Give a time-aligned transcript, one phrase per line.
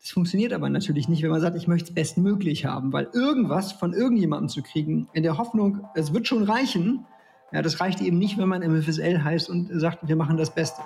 [0.00, 3.72] Das funktioniert aber natürlich nicht, wenn man sagt, ich möchte es bestmöglich haben, weil irgendwas
[3.72, 7.04] von irgendjemandem zu kriegen, in der Hoffnung, es wird schon reichen,
[7.52, 10.80] ja, das reicht eben nicht, wenn man MFSL heißt und sagt, wir machen das Beste.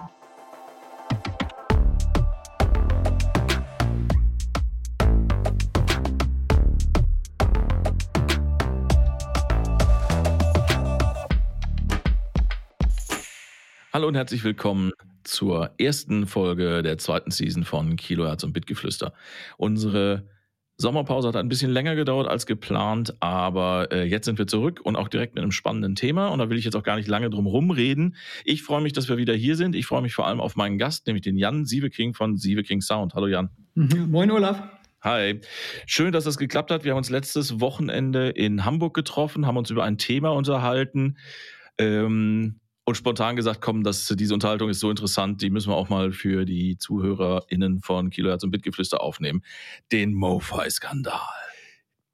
[13.92, 14.90] Hallo und herzlich willkommen
[15.24, 19.12] zur ersten Folge der zweiten Season von Kilohertz und Bitgeflüster.
[19.56, 20.28] Unsere
[20.76, 24.96] Sommerpause hat ein bisschen länger gedauert als geplant, aber äh, jetzt sind wir zurück und
[24.96, 26.28] auch direkt mit einem spannenden Thema.
[26.28, 28.16] Und da will ich jetzt auch gar nicht lange drum rumreden.
[28.44, 29.76] Ich freue mich, dass wir wieder hier sind.
[29.76, 33.14] Ich freue mich vor allem auf meinen Gast, nämlich den Jan Sieveking von Sieveking Sound.
[33.14, 33.50] Hallo Jan.
[33.74, 34.10] Mhm.
[34.10, 34.62] Moin Olaf.
[35.00, 35.38] Hi.
[35.86, 36.84] Schön, dass es geklappt hat.
[36.84, 41.18] Wir haben uns letztes Wochenende in Hamburg getroffen, haben uns über ein Thema unterhalten.
[41.78, 45.88] Ähm, und spontan gesagt, komm, das, diese Unterhaltung ist so interessant, die müssen wir auch
[45.88, 49.42] mal für die ZuhörerInnen von Kilohertz und Bitgeflüster aufnehmen.
[49.90, 51.20] Den MoFi-Skandal.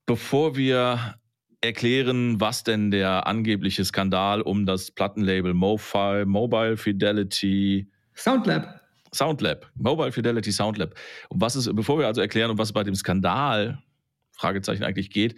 [0.07, 1.17] Bevor wir
[1.61, 8.81] erklären, was denn der angebliche Skandal um das Plattenlabel MoFi, Mobile Fidelity Soundlab.
[9.13, 10.95] Soundlab, Mobile Fidelity Soundlab.
[11.29, 13.83] Um was es, bevor wir also erklären, um was es bei dem Skandal,
[14.33, 15.35] Fragezeichen eigentlich geht,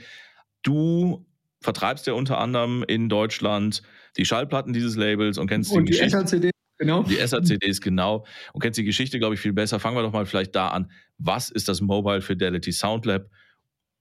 [0.62, 1.26] du
[1.60, 3.82] vertreibst ja unter anderem in Deutschland
[4.16, 7.02] die Schallplatten dieses Labels und kennst und die, die SACD, genau.
[7.04, 8.24] Die SACDs, genau.
[8.52, 9.80] Und kennst die Geschichte, glaube ich, viel besser.
[9.80, 10.90] Fangen wir doch mal vielleicht da an.
[11.18, 13.26] Was ist das Mobile Fidelity Sound Lab?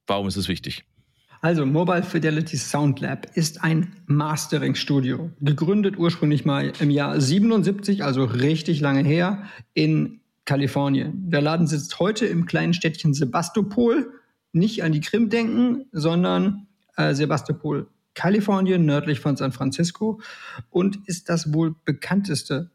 [0.08, 0.84] Warum ist es wichtig?
[1.44, 5.32] Also, Mobile Fidelity Sound Lab ist ein Mastering-Studio.
[5.40, 11.32] Gegründet ursprünglich mal im Jahr 77, also richtig lange her, in Kalifornien.
[11.32, 14.12] Der Laden sitzt heute im kleinen Städtchen Sebastopol.
[14.54, 16.68] Nicht an die Krim denken, sondern
[16.98, 17.88] äh, Sebastopol,
[18.22, 20.22] Kalifornien, nördlich von San Francisco
[20.70, 22.70] und ist das wohl bekannteste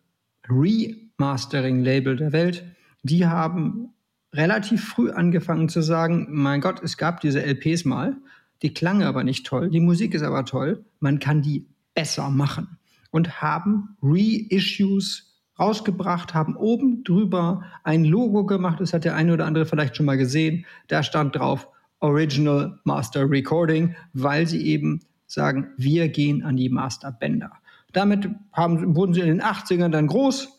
[0.49, 2.65] Remastering-Label der Welt.
[3.05, 3.91] Die haben
[4.35, 8.17] relativ früh angefangen zu sagen, mein Gott, es gab diese LPs mal,
[8.63, 12.79] die klangen aber nicht toll, die Musik ist aber toll, man kann die besser machen.
[13.13, 19.47] Und haben Reissues rausgebracht, haben oben drüber ein Logo gemacht, das hat der eine oder
[19.47, 21.69] andere vielleicht schon mal gesehen, da stand drauf
[22.01, 27.53] Original Master Recording, weil sie eben sagen, wir gehen an die Masterbänder.
[27.93, 30.57] Damit haben, wurden sie in den 80ern dann groß,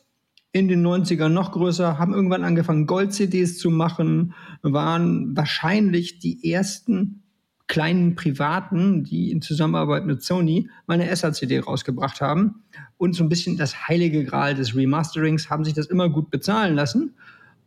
[0.51, 7.23] in den 90ern noch größer, haben irgendwann angefangen, Gold-CDs zu machen, waren wahrscheinlich die ersten
[7.67, 12.63] kleinen Privaten, die in Zusammenarbeit mit Sony meine SACD rausgebracht haben.
[12.97, 16.75] Und so ein bisschen das heilige Gral des Remasterings haben sich das immer gut bezahlen
[16.75, 17.15] lassen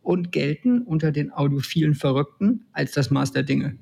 [0.01, 3.77] und gelten unter den audiophilen Verrückten als das Maß der Dinge.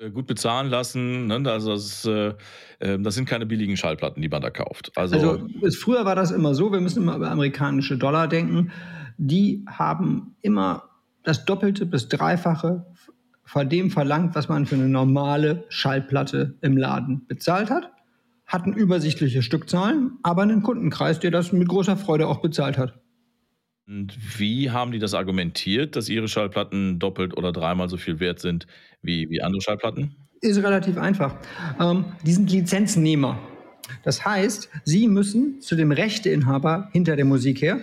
[0.00, 1.42] Äh, gut bezahlen lassen, ne?
[1.50, 2.32] also das, äh,
[2.80, 4.92] ähm, das, sind keine billigen Schallplatten, die man da kauft.
[4.96, 8.72] Also, also es, früher war das immer so, wir müssen immer über amerikanische Dollar denken,
[9.18, 10.84] die haben immer
[11.22, 12.86] das Doppelte bis Dreifache
[13.44, 17.90] von dem verlangt, was man für eine normale Schallplatte im Laden bezahlt hat,
[18.46, 22.94] hatten übersichtliche Stückzahlen, aber einen Kundenkreis, der das mit großer Freude auch bezahlt hat.
[23.86, 28.38] Und wie haben die das argumentiert, dass ihre Schallplatten doppelt oder dreimal so viel wert
[28.38, 28.66] sind
[29.02, 30.14] wie, wie andere Schallplatten?
[30.40, 31.36] Ist relativ einfach.
[31.80, 33.38] Ähm, die sind Lizenznehmer.
[34.04, 37.80] Das heißt, sie müssen zu dem Rechteinhaber hinter der Musik her.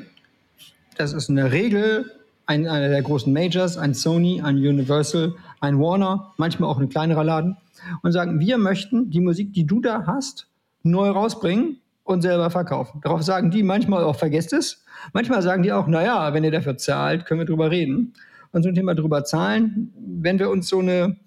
[0.97, 2.11] Das ist in der Regel
[2.45, 7.23] ein, einer der großen Majors, ein Sony, ein Universal, ein Warner, manchmal auch ein kleinerer
[7.23, 7.57] Laden
[8.01, 10.47] und sagen, wir möchten die Musik, die du da hast,
[10.83, 13.01] neu rausbringen und selber verkaufen.
[13.03, 14.85] Darauf sagen die manchmal auch, vergesst es.
[15.13, 18.13] Manchmal sagen die auch, naja, wenn ihr dafür zahlt, können wir drüber reden.
[18.51, 21.17] Und so ein Thema drüber zahlen, wenn wir uns so eine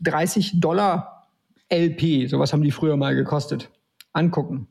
[0.00, 1.28] 30 Dollar
[1.72, 3.70] LP, sowas haben die früher mal gekostet,
[4.12, 4.66] angucken,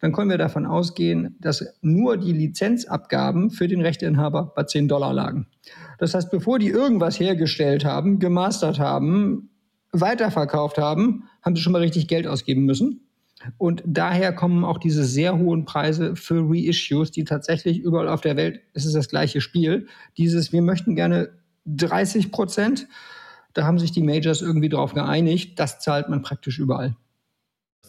[0.00, 5.12] dann können wir davon ausgehen, dass nur die Lizenzabgaben für den Rechteinhaber bei 10 Dollar
[5.12, 5.46] lagen.
[5.98, 9.50] Das heißt, bevor die irgendwas hergestellt haben, gemastert haben,
[9.92, 13.05] weiterverkauft haben, haben sie schon mal richtig Geld ausgeben müssen.
[13.58, 18.36] Und daher kommen auch diese sehr hohen Preise für Reissues, die tatsächlich überall auf der
[18.36, 19.86] Welt, es ist das gleiche Spiel.
[20.16, 21.30] Dieses, wir möchten gerne
[21.66, 22.86] 30 Prozent,
[23.52, 26.96] da haben sich die Majors irgendwie darauf geeinigt, das zahlt man praktisch überall.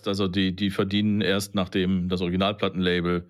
[0.06, 3.30] Also die, die verdienen erst, nachdem das Originalplattenlabel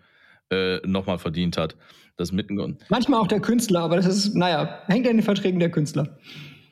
[0.52, 1.75] äh, nochmal verdient hat.
[2.16, 2.56] Das mitten
[2.90, 6.18] Manchmal auch der Künstler, aber das ist, naja, hängt an den Verträgen der Künstler.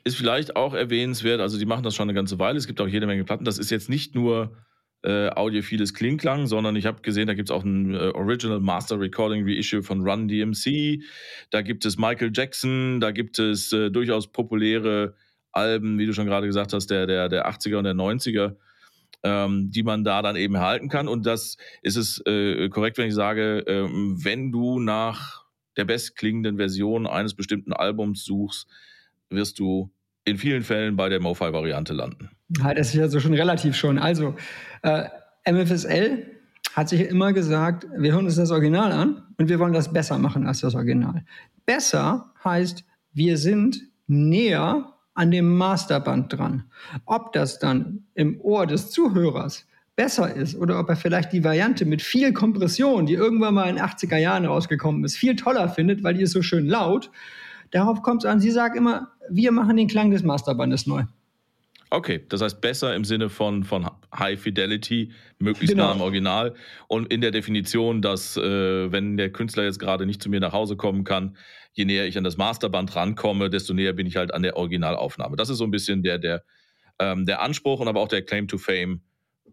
[0.04, 2.88] Ist vielleicht auch erwähnenswert, also die machen das schon eine ganze Weile, es gibt auch
[2.88, 3.44] jede Menge Platten.
[3.44, 4.56] Das ist jetzt nicht nur
[5.02, 8.98] äh, audiophiles Klingklang, sondern ich habe gesehen, da gibt es auch ein äh, Original Master
[8.98, 11.02] Recording Reissue von Run DMC,
[11.50, 15.14] da gibt es Michael Jackson, da gibt es äh, durchaus populäre
[15.52, 18.56] Alben, wie du schon gerade gesagt hast, der, der, der 80er und der 90er,
[19.22, 21.08] ähm, die man da dann eben erhalten kann.
[21.08, 25.44] Und das ist es äh, korrekt, wenn ich sage, ähm, wenn du nach
[25.76, 28.68] der bestklingenden Version eines bestimmten Albums suchst,
[29.30, 29.92] wirst du
[30.24, 32.35] in vielen Fällen bei der MoFi-Variante landen.
[32.48, 33.98] Ja, das ist ja so schon relativ schon.
[33.98, 34.34] Also,
[34.82, 35.08] äh,
[35.50, 36.26] MFSL
[36.74, 40.18] hat sich immer gesagt, wir hören uns das Original an und wir wollen das besser
[40.18, 41.24] machen als das Original.
[41.64, 46.64] Besser heißt, wir sind näher an dem Masterband dran.
[47.06, 49.66] Ob das dann im Ohr des Zuhörers
[49.96, 53.76] besser ist oder ob er vielleicht die Variante mit viel Kompression, die irgendwann mal in
[53.76, 57.10] den 80er Jahren rausgekommen ist, viel toller findet, weil die ist so schön laut.
[57.70, 58.40] Darauf kommt es an.
[58.40, 61.04] Sie sagt immer, wir machen den Klang des Masterbandes neu.
[61.90, 65.86] Okay, das heißt besser im Sinne von, von High Fidelity, möglichst genau.
[65.86, 66.54] nah am Original
[66.88, 70.52] und in der Definition, dass äh, wenn der Künstler jetzt gerade nicht zu mir nach
[70.52, 71.36] Hause kommen kann,
[71.72, 75.36] je näher ich an das Masterband rankomme, desto näher bin ich halt an der Originalaufnahme.
[75.36, 76.42] Das ist so ein bisschen der, der,
[76.98, 79.00] ähm, der Anspruch und aber auch der Claim to Fame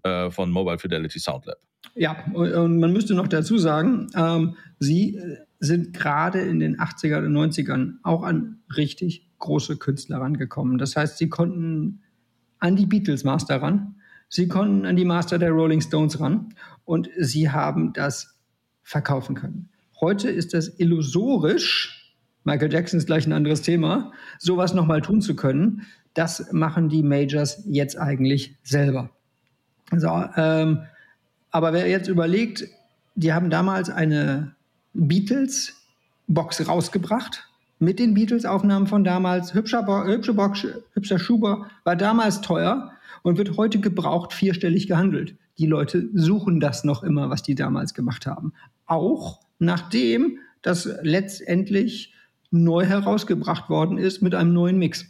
[0.04, 1.58] äh, von Mobile Fidelity Sound Lab.
[1.96, 7.26] Ja, und man müsste noch dazu sagen, ähm, Sie äh, sind gerade in den 80er
[7.26, 10.78] und 90ern auch an richtig große Künstler rangekommen.
[10.78, 12.03] Das heißt, sie konnten
[12.64, 13.96] an die Beatles Master ran,
[14.30, 16.56] sie konnten an die Master der Rolling Stones ran
[16.86, 18.40] und sie haben das
[18.84, 19.70] verkaufen können.
[20.00, 22.16] Heute ist das illusorisch,
[22.46, 25.86] Michael Jackson ist gleich ein anderes Thema, sowas nochmal tun zu können.
[26.14, 29.10] Das machen die Majors jetzt eigentlich selber.
[29.94, 30.08] So,
[30.38, 30.84] ähm,
[31.52, 32.66] aber wer jetzt überlegt,
[33.16, 34.56] die haben damals eine
[34.94, 37.46] Beatles-Box rausgebracht
[37.84, 39.54] mit den Beatles-Aufnahmen von damals.
[39.54, 42.92] Hübscher, Bo hübsche Box, hübscher Schuber war damals teuer
[43.22, 45.36] und wird heute gebraucht vierstellig gehandelt.
[45.58, 48.54] Die Leute suchen das noch immer, was die damals gemacht haben.
[48.86, 52.14] Auch nachdem das letztendlich
[52.52, 55.06] neu herausgebracht worden ist mit einem neuen Mix.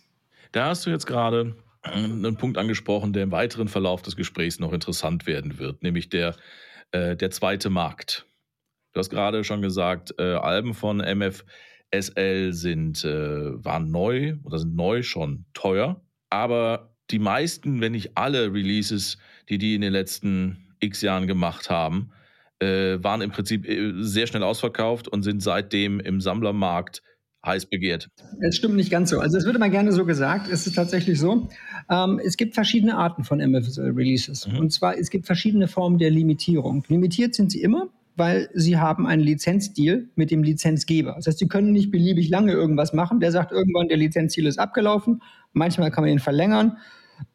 [0.51, 4.71] Da hast du jetzt gerade einen Punkt angesprochen, der im weiteren Verlauf des Gesprächs noch
[4.71, 6.35] interessant werden wird, nämlich der,
[6.91, 8.25] äh, der zweite Markt.
[8.93, 11.43] Du hast gerade schon gesagt, äh, Alben von MF
[11.93, 16.01] SL sind, äh, waren neu oder sind neu schon teuer.
[16.29, 19.17] Aber die meisten, wenn nicht alle Releases,
[19.49, 22.11] die die in den letzten x Jahren gemacht haben,
[22.59, 27.03] äh, waren im Prinzip äh, sehr schnell ausverkauft und sind seitdem im Sammlermarkt
[27.45, 28.09] heiß begehrt.
[28.39, 29.19] Es stimmt nicht ganz so.
[29.19, 30.49] Also es wird immer gerne so gesagt.
[30.49, 31.49] Es ist tatsächlich so.
[31.89, 34.47] Ähm, es gibt verschiedene Arten von MFSL-Releases.
[34.47, 34.57] Mhm.
[34.59, 36.85] Und zwar, es gibt verschiedene Formen der Limitierung.
[36.87, 41.13] Limitiert sind sie immer weil sie haben einen Lizenzdeal mit dem Lizenzgeber.
[41.15, 43.19] Das heißt, sie können nicht beliebig lange irgendwas machen.
[43.19, 45.21] Der sagt irgendwann, der Lizenzdeal ist abgelaufen.
[45.51, 46.77] Manchmal kann man ihn verlängern,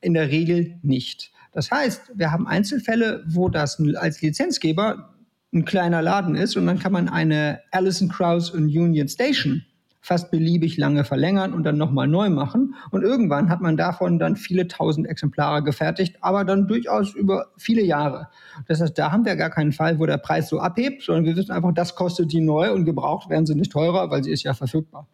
[0.00, 1.32] in der Regel nicht.
[1.52, 5.14] Das heißt, wir haben Einzelfälle, wo das als Lizenzgeber
[5.52, 9.64] ein kleiner Laden ist und dann kann man eine Allison Krauss und Union Station
[10.08, 12.74] fast beliebig lange verlängern und dann nochmal neu machen.
[12.90, 17.82] Und irgendwann hat man davon dann viele tausend Exemplare gefertigt, aber dann durchaus über viele
[17.82, 18.28] Jahre.
[18.66, 21.36] Das heißt, da haben wir gar keinen Fall, wo der Preis so abhebt, sondern wir
[21.36, 24.44] wissen einfach, das kostet die neu und gebraucht werden sie nicht teurer, weil sie ist
[24.44, 25.06] ja verfügbar.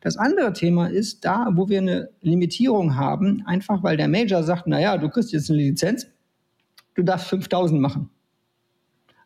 [0.00, 4.66] Das andere Thema ist da, wo wir eine Limitierung haben, einfach weil der Major sagt,
[4.66, 6.08] naja, du kriegst jetzt eine Lizenz,
[6.96, 8.10] du darfst 5000 machen.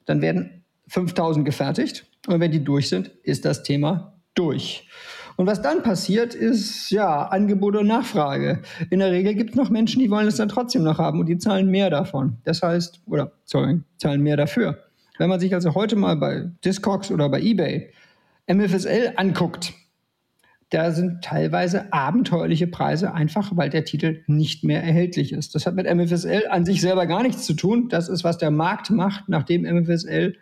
[0.04, 4.88] Dann werden 5000 gefertigt und wenn die durch sind, ist das Thema durch.
[5.36, 8.62] Und was dann passiert, ist ja Angebot und Nachfrage.
[8.90, 11.26] In der Regel gibt es noch Menschen, die wollen es dann trotzdem noch haben und
[11.26, 12.36] die zahlen mehr davon.
[12.44, 14.78] Das heißt, oder sorry, zahlen mehr dafür.
[15.18, 17.92] Wenn man sich also heute mal bei Discogs oder bei eBay
[18.46, 19.72] MFSL anguckt,
[20.70, 25.54] da sind teilweise abenteuerliche Preise, einfach weil der Titel nicht mehr erhältlich ist.
[25.54, 27.88] Das hat mit MFSL an sich selber gar nichts zu tun.
[27.90, 30.34] Das ist, was der Markt macht, nachdem MFSL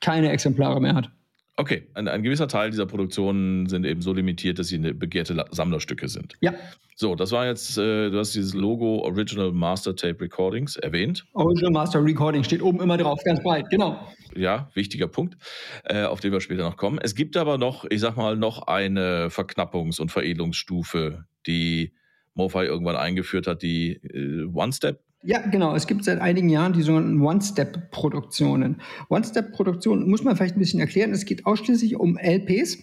[0.00, 1.10] keine Exemplare mehr hat.
[1.58, 5.42] Okay, ein, ein, gewisser Teil dieser Produktionen sind eben so limitiert, dass sie eine begehrte
[5.50, 6.34] Sammlerstücke sind.
[6.40, 6.52] Ja.
[6.96, 11.24] So, das war jetzt, äh, du hast dieses Logo Original Master Tape Recordings erwähnt.
[11.32, 14.06] Original Master Recording steht oben immer drauf, ganz breit, genau.
[14.34, 15.36] Ja, wichtiger Punkt,
[15.84, 16.98] äh, auf den wir später noch kommen.
[17.02, 21.94] Es gibt aber noch, ich sag mal, noch eine Verknappungs- und Veredelungsstufe, die
[22.36, 25.74] MoFi irgendwann eingeführt hat, die äh, One-Step ja, genau.
[25.74, 28.80] Es gibt seit einigen Jahren die sogenannten One-Step-Produktionen.
[29.08, 31.10] One-Step-Produktionen muss man vielleicht ein bisschen erklären.
[31.10, 32.78] Es geht ausschließlich um LPs.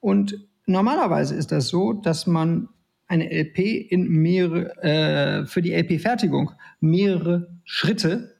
[0.00, 2.70] Und normalerweise ist das so, dass man
[3.08, 3.58] eine LP
[3.90, 8.36] in mehrere, äh, für die LP-Fertigung mehrere Schritte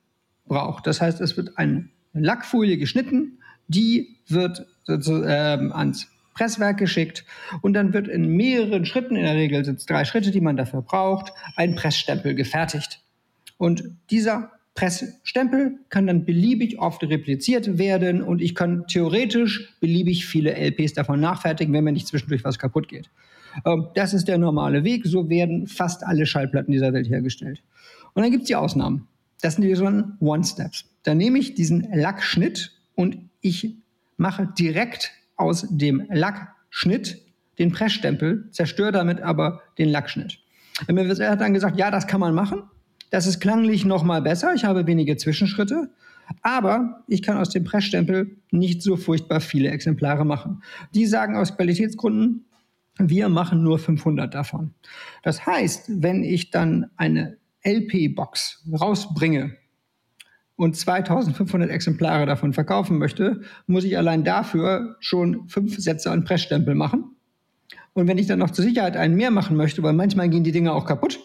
[0.46, 0.86] braucht.
[0.86, 7.24] Das heißt, es wird eine Lackfolie geschnitten, die wird äh, ans Presswerk geschickt
[7.62, 10.56] und dann wird in mehreren Schritten, in der Regel sind es drei Schritte, die man
[10.56, 13.00] dafür braucht, ein Pressstempel gefertigt.
[13.58, 20.54] Und dieser Pressstempel kann dann beliebig oft repliziert werden und ich kann theoretisch beliebig viele
[20.54, 23.08] LPs davon nachfertigen, wenn mir nicht zwischendurch was kaputt geht.
[23.64, 25.06] Ähm, das ist der normale Weg.
[25.06, 27.62] So werden fast alle Schallplatten dieser Welt hergestellt.
[28.12, 29.08] Und dann gibt es die Ausnahmen.
[29.40, 30.84] Das sind die sogenannten One-Steps.
[31.02, 33.76] Da nehme ich diesen Lackschnitt und ich
[34.16, 37.22] mache direkt aus dem Lackschnitt
[37.58, 40.38] den Pressstempel, zerstöre damit aber den Lackschnitt.
[40.88, 42.62] Er hat dann gesagt, ja, das kann man machen.
[43.10, 44.52] Das ist klanglich noch mal besser.
[44.54, 45.90] Ich habe wenige Zwischenschritte.
[46.42, 50.62] Aber ich kann aus dem Pressstempel nicht so furchtbar viele Exemplare machen.
[50.94, 52.46] Die sagen aus Qualitätsgründen,
[52.98, 54.74] wir machen nur 500 davon.
[55.22, 59.56] Das heißt, wenn ich dann eine LP-Box rausbringe
[60.56, 66.74] und 2500 Exemplare davon verkaufen möchte, muss ich allein dafür schon fünf Sätze an Pressstempel
[66.74, 67.16] machen.
[67.92, 70.52] Und wenn ich dann noch zur Sicherheit einen mehr machen möchte, weil manchmal gehen die
[70.52, 71.20] Dinge auch kaputt,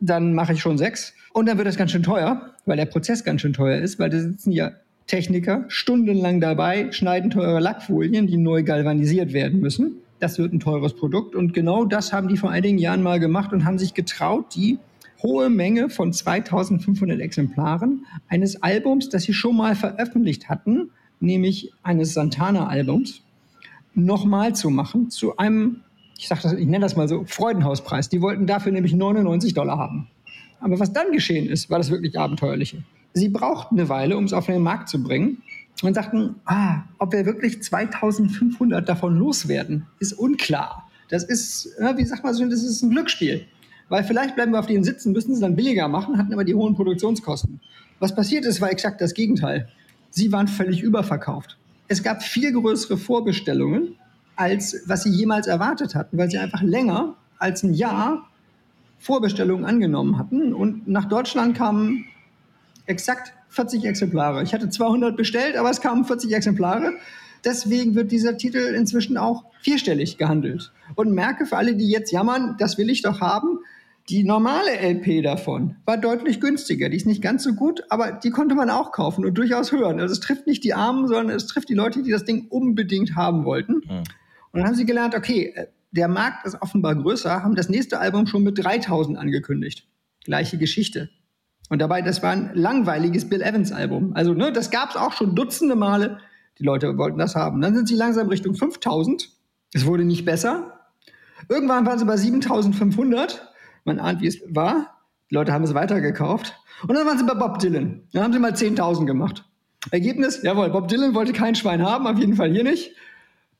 [0.00, 1.14] dann mache ich schon sechs.
[1.32, 4.10] Und dann wird das ganz schön teuer, weil der Prozess ganz schön teuer ist, weil
[4.10, 4.72] da sitzen ja
[5.06, 9.96] Techniker stundenlang dabei, schneiden teure Lackfolien, die neu galvanisiert werden müssen.
[10.20, 11.34] Das wird ein teures Produkt.
[11.34, 14.78] Und genau das haben die vor einigen Jahren mal gemacht und haben sich getraut, die
[15.24, 22.14] hohe Menge von 2500 Exemplaren eines Albums, das sie schon mal veröffentlicht hatten, nämlich eines
[22.14, 23.22] Santana-Albums,
[23.94, 25.80] nochmal zu machen zu einem
[26.18, 28.08] ich, sag das, ich nenne das mal so, Freudenhauspreis.
[28.08, 30.08] Die wollten dafür nämlich 99 Dollar haben.
[30.60, 32.82] Aber was dann geschehen ist, war das wirklich abenteuerliche.
[33.12, 35.42] Sie brauchten eine Weile, um es auf den Markt zu bringen
[35.82, 40.88] und sagten, ah, ob wir wirklich 2500 davon loswerden, ist unklar.
[41.10, 43.44] Das ist, wie sagt man so, das ist ein Glücksspiel.
[43.88, 46.54] Weil vielleicht bleiben wir auf denen sitzen, müssen sie dann billiger machen, hatten aber die
[46.54, 47.60] hohen Produktionskosten.
[47.98, 49.68] Was passiert ist, war exakt das Gegenteil.
[50.10, 51.56] Sie waren völlig überverkauft.
[51.88, 53.96] Es gab viel größere Vorbestellungen
[54.36, 58.28] als was sie jemals erwartet hatten, weil sie einfach länger als ein Jahr
[58.98, 60.54] Vorbestellungen angenommen hatten.
[60.54, 62.06] Und nach Deutschland kamen
[62.86, 64.42] exakt 40 Exemplare.
[64.42, 66.94] Ich hatte 200 bestellt, aber es kamen 40 Exemplare.
[67.44, 70.72] Deswegen wird dieser Titel inzwischen auch vierstellig gehandelt.
[70.94, 73.58] Und merke für alle, die jetzt jammern, das will ich doch haben,
[74.10, 76.90] die normale LP davon war deutlich günstiger.
[76.90, 79.98] Die ist nicht ganz so gut, aber die konnte man auch kaufen und durchaus hören.
[79.98, 83.16] Also es trifft nicht die Armen, sondern es trifft die Leute, die das Ding unbedingt
[83.16, 83.76] haben wollten.
[83.76, 84.02] Mhm.
[84.52, 87.98] Und dann haben sie gelernt, okay, äh, der Markt ist offenbar größer, haben das nächste
[87.98, 89.86] Album schon mit 3000 angekündigt.
[90.24, 91.08] Gleiche Geschichte.
[91.70, 94.12] Und dabei, das war ein langweiliges Bill Evans Album.
[94.14, 96.18] Also, ne, das gab es auch schon dutzende Male.
[96.58, 97.60] Die Leute wollten das haben.
[97.60, 99.30] Dann sind sie langsam Richtung 5000.
[99.72, 100.80] Es wurde nicht besser.
[101.48, 103.52] Irgendwann waren sie bei 7500.
[103.84, 104.94] Man ahnt, wie es war.
[105.30, 106.54] Die Leute haben es weitergekauft.
[106.86, 108.02] Und dann waren sie bei Bob Dylan.
[108.12, 109.44] Dann haben sie mal 10.000 gemacht.
[109.90, 112.92] Ergebnis, jawohl, Bob Dylan wollte kein Schwein haben, auf jeden Fall hier nicht.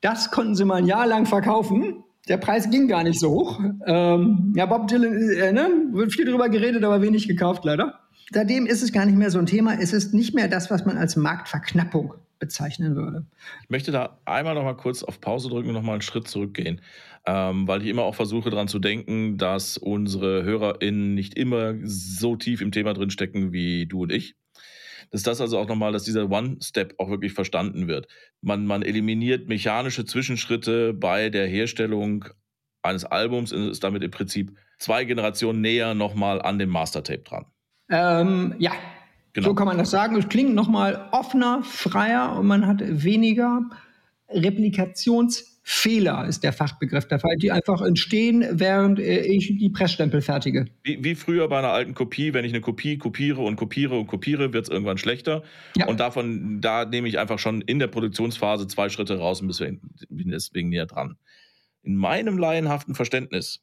[0.01, 2.05] Das konnten sie mal ein Jahr lang verkaufen.
[2.29, 3.61] Der Preis ging gar nicht so hoch.
[3.87, 8.01] Ähm, ja, Bob Dylan, äh, ne, wird viel darüber geredet, aber wenig gekauft leider.
[8.33, 9.75] Seitdem ist es gar nicht mehr so ein Thema.
[9.79, 13.27] Es ist nicht mehr das, was man als Marktverknappung bezeichnen würde.
[13.63, 16.29] Ich möchte da einmal noch mal kurz auf Pause drücken und noch mal einen Schritt
[16.29, 16.81] zurückgehen,
[17.27, 22.37] ähm, weil ich immer auch versuche daran zu denken, dass unsere HörerInnen nicht immer so
[22.37, 24.37] tief im Thema drin stecken wie du und ich
[25.11, 28.09] dass das also auch nochmal, dass dieser One-Step auch wirklich verstanden wird.
[28.41, 32.25] Man, man eliminiert mechanische Zwischenschritte bei der Herstellung
[32.83, 37.47] eines Albums und ist damit im Prinzip zwei Generationen näher nochmal an dem Mastertape dran.
[37.91, 38.73] Ähm, ja,
[39.35, 39.49] genau.
[39.49, 40.17] so kann man das sagen.
[40.17, 43.69] Es klingt nochmal offener, freier und man hat weniger
[44.29, 50.21] Replikations- Fehler ist der Fachbegriff der Fall, die einfach entstehen, während äh, ich die Pressstempel
[50.21, 50.67] fertige.
[50.83, 54.07] Wie, wie, früher bei einer alten Kopie, wenn ich eine Kopie kopiere und kopiere und
[54.07, 55.43] kopiere, wird es irgendwann schlechter.
[55.75, 55.87] Ja.
[55.87, 59.59] Und davon, da nehme ich einfach schon in der Produktionsphase zwei Schritte raus und
[60.11, 61.17] bin deswegen näher dran.
[61.83, 63.63] In meinem laienhaften Verständnis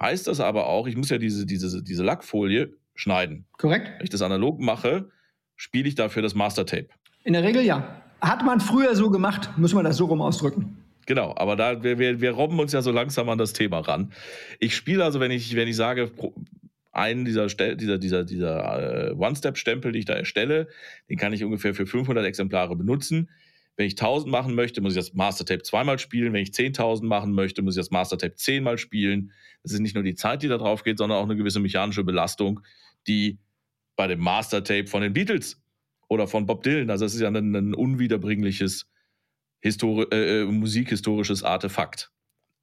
[0.00, 3.46] heißt das aber auch, ich muss ja diese, diese, diese Lackfolie schneiden.
[3.58, 3.92] Korrekt.
[3.98, 5.10] Wenn ich das analog mache,
[5.56, 6.88] spiele ich dafür das Mastertape.
[7.24, 8.02] In der Regel ja.
[8.20, 10.78] Hat man früher so gemacht, muss man das so rum ausdrücken.
[11.06, 14.12] Genau, aber da wir, wir, wir robben uns ja so langsam an das Thema ran.
[14.60, 16.12] Ich spiele also, wenn ich, wenn ich sage,
[16.92, 20.68] einen dieser, dieser, dieser, dieser äh, One-Step-Stempel, die ich da erstelle,
[21.08, 23.30] den kann ich ungefähr für 500 Exemplare benutzen.
[23.76, 26.32] Wenn ich 1000 machen möchte, muss ich das Master-Tape zweimal spielen.
[26.34, 29.32] Wenn ich 10.000 machen möchte, muss ich das Master-Tape zehnmal spielen.
[29.62, 32.04] Das ist nicht nur die Zeit, die da drauf geht, sondern auch eine gewisse mechanische
[32.04, 32.60] Belastung,
[33.06, 33.38] die
[33.96, 35.60] bei dem Master-Tape von den Beatles
[36.08, 38.86] oder von Bob Dylan, also das ist ja ein, ein unwiederbringliches
[39.60, 42.10] Histori äh, äh, musikhistorisches Artefakt.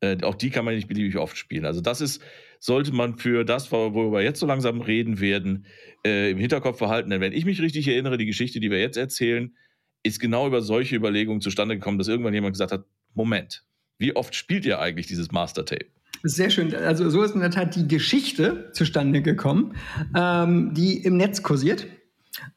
[0.01, 1.65] Äh, auch die kann man nicht beliebig oft spielen.
[1.65, 2.21] Also das ist,
[2.59, 5.65] sollte man für das, worüber wir jetzt so langsam reden werden,
[6.05, 7.09] äh, im Hinterkopf behalten.
[7.09, 9.55] Denn wenn ich mich richtig erinnere, die Geschichte, die wir jetzt erzählen,
[10.03, 13.65] ist genau über solche Überlegungen zustande gekommen, dass irgendwann jemand gesagt hat, Moment,
[13.97, 15.87] wie oft spielt ihr eigentlich dieses Master-Tape?
[16.23, 16.75] Sehr schön.
[16.75, 19.75] Also so ist in der Tat die Geschichte zustande gekommen,
[20.15, 21.87] ähm, die im Netz kursiert.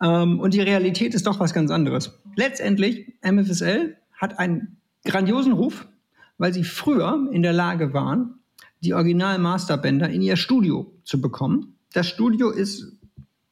[0.03, 2.19] Ähm, und die Realität ist doch was ganz anderes.
[2.37, 5.87] Letztendlich, MFSL hat einen grandiosen Ruf,
[6.39, 8.41] weil sie früher in der Lage waren,
[8.83, 11.77] die Original-Masterbänder in ihr Studio zu bekommen.
[11.93, 12.99] Das Studio ist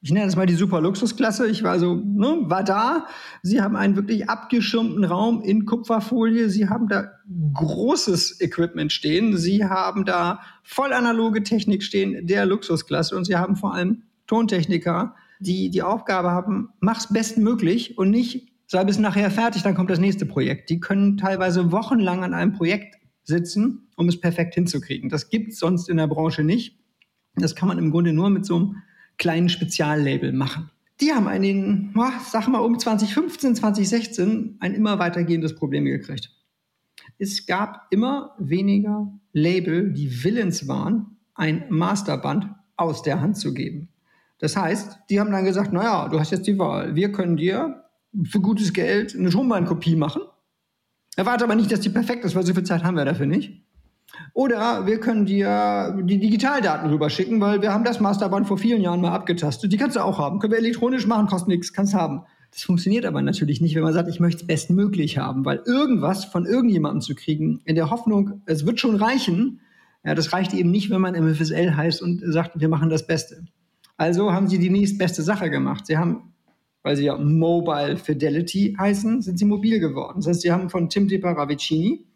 [0.02, 1.46] ich nenne das mal die super Luxusklasse.
[1.48, 3.06] Ich war so, ne, war da.
[3.42, 6.48] Sie haben einen wirklich abgeschirmten Raum in Kupferfolie.
[6.48, 7.10] Sie haben da
[7.52, 9.36] großes Equipment stehen.
[9.36, 15.14] Sie haben da voll analoge Technik stehen der Luxusklasse und sie haben vor allem Tontechniker,
[15.38, 19.98] die die Aufgabe haben, mach's bestmöglich und nicht sei bis nachher fertig, dann kommt das
[19.98, 20.70] nächste Projekt.
[20.70, 25.10] Die können teilweise wochenlang an einem Projekt sitzen, um es perfekt hinzukriegen.
[25.10, 26.78] Das gibt's sonst in der Branche nicht.
[27.34, 28.76] Das kann man im Grunde nur mit so einem
[29.20, 30.70] kleinen Speziallabel machen.
[31.00, 31.94] Die haben einen,
[32.28, 36.30] sag mal, um 2015, 2016 ein immer weitergehendes Problem gekriegt.
[37.18, 43.88] Es gab immer weniger Label, die willens waren, ein Masterband aus der Hand zu geben.
[44.38, 46.94] Das heißt, die haben dann gesagt, naja, du hast jetzt die Wahl.
[46.94, 47.84] Wir können dir
[48.24, 50.22] für gutes Geld eine Tonbandkopie machen.
[51.16, 53.62] Erwarte aber nicht, dass die perfekt ist, weil so viel Zeit haben wir dafür nicht.
[54.34, 59.00] Oder wir können dir die Digitaldaten rüberschicken, weil wir haben das Masterband vor vielen Jahren
[59.00, 59.72] mal abgetastet.
[59.72, 60.38] Die kannst du auch haben.
[60.38, 62.22] Können wir elektronisch machen, kostet nichts, kannst haben.
[62.50, 66.24] Das funktioniert aber natürlich nicht, wenn man sagt, ich möchte es bestmöglich haben, weil irgendwas
[66.24, 69.60] von irgendjemandem zu kriegen, in der Hoffnung, es wird schon reichen,
[70.04, 73.44] ja, das reicht eben nicht, wenn man MFSL heißt und sagt, wir machen das Beste.
[73.96, 75.86] Also haben sie die nächstbeste Sache gemacht.
[75.86, 76.32] Sie haben,
[76.82, 80.14] weil sie ja Mobile Fidelity heißen, sind sie mobil geworden.
[80.16, 82.06] Das heißt, sie haben von Tim DeParavicini,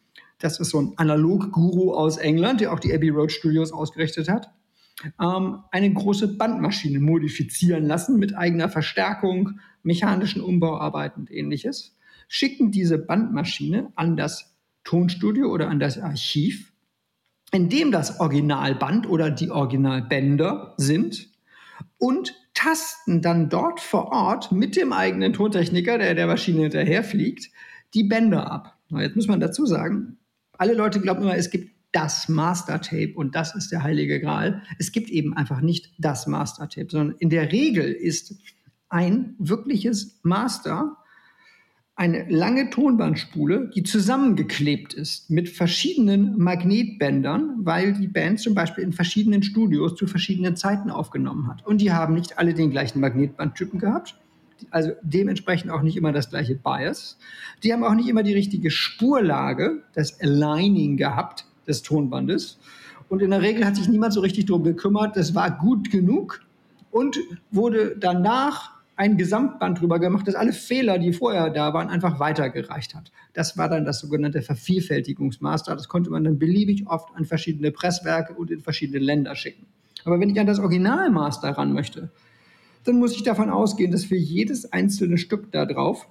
[0.45, 4.51] das ist so ein Analog-Guru aus England, der auch die Abbey Road Studios ausgerichtet hat.
[5.19, 11.97] Ähm, eine große Bandmaschine modifizieren lassen mit eigener Verstärkung, mechanischen Umbauarbeiten und ähnliches.
[12.29, 16.75] Schicken diese Bandmaschine an das Tonstudio oder an das Archiv,
[17.51, 21.31] in dem das Originalband oder die Originalbänder sind
[21.97, 27.51] und tasten dann dort vor Ort mit dem eigenen Tontechniker, der der Maschine hinterherfliegt,
[27.95, 28.79] die Bänder ab.
[28.91, 30.19] Jetzt muss man dazu sagen,
[30.59, 34.63] alle Leute glauben immer, es gibt das Master-Tape und das ist der heilige Gral.
[34.79, 38.35] Es gibt eben einfach nicht das Master-Tape, sondern in der Regel ist
[38.89, 40.97] ein wirkliches Master
[41.97, 48.93] eine lange Tonbandspule, die zusammengeklebt ist mit verschiedenen Magnetbändern, weil die Band zum Beispiel in
[48.93, 51.65] verschiedenen Studios zu verschiedenen Zeiten aufgenommen hat.
[51.65, 54.17] Und die haben nicht alle den gleichen Magnetbandtypen gehabt,
[54.71, 57.19] also dementsprechend auch nicht immer das gleiche Bias.
[57.63, 62.59] Die haben auch nicht immer die richtige Spurlage, das Aligning gehabt des Tonbandes.
[63.09, 65.17] Und in der Regel hat sich niemand so richtig darum gekümmert.
[65.17, 66.41] Das war gut genug
[66.91, 67.19] und
[67.51, 72.95] wurde danach ein Gesamtband drüber gemacht, das alle Fehler, die vorher da waren, einfach weitergereicht
[72.95, 73.11] hat.
[73.33, 75.75] Das war dann das sogenannte Vervielfältigungsmaster.
[75.75, 79.67] Das konnte man dann beliebig oft an verschiedene Presswerke und in verschiedene Länder schicken.
[80.05, 82.11] Aber wenn ich an das Originalmaster ran möchte,
[82.85, 86.07] dann muss ich davon ausgehen, dass für jedes einzelne Stück da drauf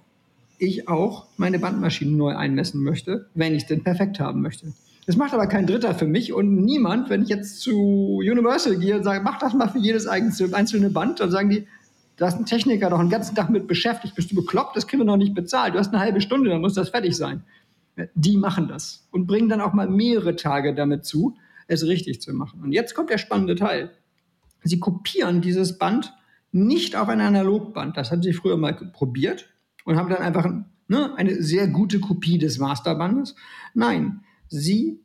[0.58, 4.74] ich auch meine Bandmaschinen neu einmessen möchte, wenn ich den perfekt haben möchte.
[5.06, 8.96] Das macht aber kein Dritter für mich und niemand, wenn ich jetzt zu Universal gehe
[8.96, 11.68] und sage, mach das mal für jedes einzelne Band, dann sagen die,
[12.16, 15.02] da ist ein Techniker doch einen ganzen Tag mit beschäftigt, bist du bekloppt, das kriegen
[15.02, 17.44] wir noch nicht bezahlt, du hast eine halbe Stunde, dann muss das fertig sein.
[18.16, 21.36] Die machen das und bringen dann auch mal mehrere Tage damit zu,
[21.68, 22.62] es richtig zu machen.
[22.64, 23.92] Und jetzt kommt der spannende Teil.
[24.64, 26.14] Sie kopieren dieses Band
[26.54, 27.98] nicht auf ein Analogband.
[27.98, 29.50] Das haben sie früher mal probiert
[29.84, 30.48] und haben dann einfach
[30.88, 33.36] ne, eine sehr gute Kopie des Masterbandes.
[33.74, 35.02] Nein, sie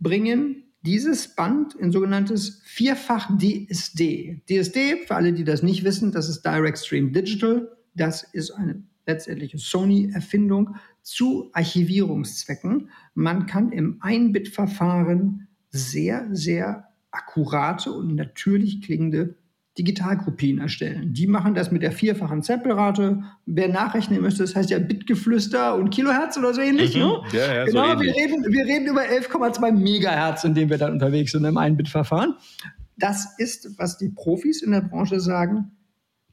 [0.00, 4.42] bringen dieses Band in sogenanntes Vierfach DSD.
[4.48, 7.76] DSD, für alle, die das nicht wissen, das ist Direct Stream Digital.
[7.94, 12.90] Das ist eine letztendliche Sony-Erfindung zu Archivierungszwecken.
[13.14, 19.36] Man kann im Ein-Bit-Verfahren sehr, sehr akkurate und natürlich klingende
[19.78, 21.12] Digitalkopien erstellen.
[21.12, 23.22] Die machen das mit der vierfachen Sample-Rate.
[23.44, 26.94] Wer nachrechnen möchte, das heißt ja Bitgeflüster und Kilohertz oder so ähnlich.
[26.94, 27.02] Mhm.
[27.02, 27.20] Ne?
[27.32, 30.92] Ja, ja, genau, so wir, reden, wir reden über 11,2 Megahertz, in dem wir dann
[30.92, 32.34] unterwegs sind im Ein-Bit-Verfahren.
[32.96, 35.72] Das ist, was die Profis in der Branche sagen,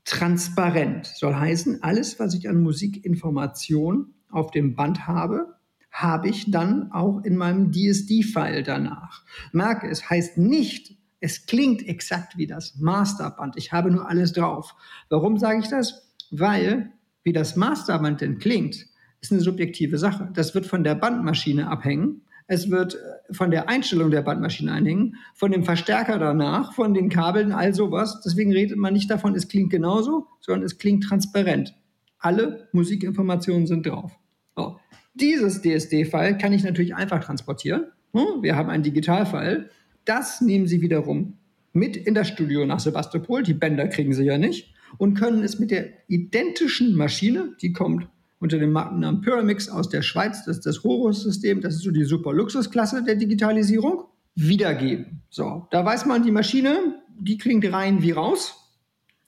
[0.05, 1.05] transparent.
[1.05, 5.53] Soll heißen, alles, was ich an Musikinformation auf dem Band habe,
[5.91, 9.23] habe ich dann auch in meinem DSD-File danach.
[9.51, 13.55] Merke, es heißt nicht, es klingt exakt wie das Masterband.
[13.55, 14.75] Ich habe nur alles drauf.
[15.07, 16.13] Warum sage ich das?
[16.31, 16.91] Weil,
[17.23, 18.87] wie das Masterband denn klingt,
[19.21, 20.29] ist eine subjektive Sache.
[20.33, 22.23] Das wird von der Bandmaschine abhängen.
[22.47, 27.07] Es wird äh, von der Einstellung der Bandmaschine einhängen, von dem Verstärker danach, von den
[27.07, 28.19] Kabeln, all sowas.
[28.25, 31.73] Deswegen redet man nicht davon, es klingt genauso, sondern es klingt transparent.
[32.19, 34.11] Alle Musikinformationen sind drauf.
[34.57, 34.77] So.
[35.13, 37.85] Dieses DSD-File kann ich natürlich einfach transportieren.
[38.13, 39.69] Hm, wir haben einen Digitalfile
[40.05, 41.37] das nehmen sie wiederum
[41.73, 43.43] mit in das Studio nach Sebastopol.
[43.43, 48.07] Die Bänder kriegen sie ja nicht und können es mit der identischen Maschine, die kommt
[48.39, 52.03] unter dem Markennamen Pyramix aus der Schweiz, das ist das Horus-System, das ist so die
[52.03, 54.03] super Luxusklasse der Digitalisierung,
[54.35, 55.21] wiedergeben.
[55.29, 58.55] So, da weiß man, die Maschine, die klingt rein wie raus.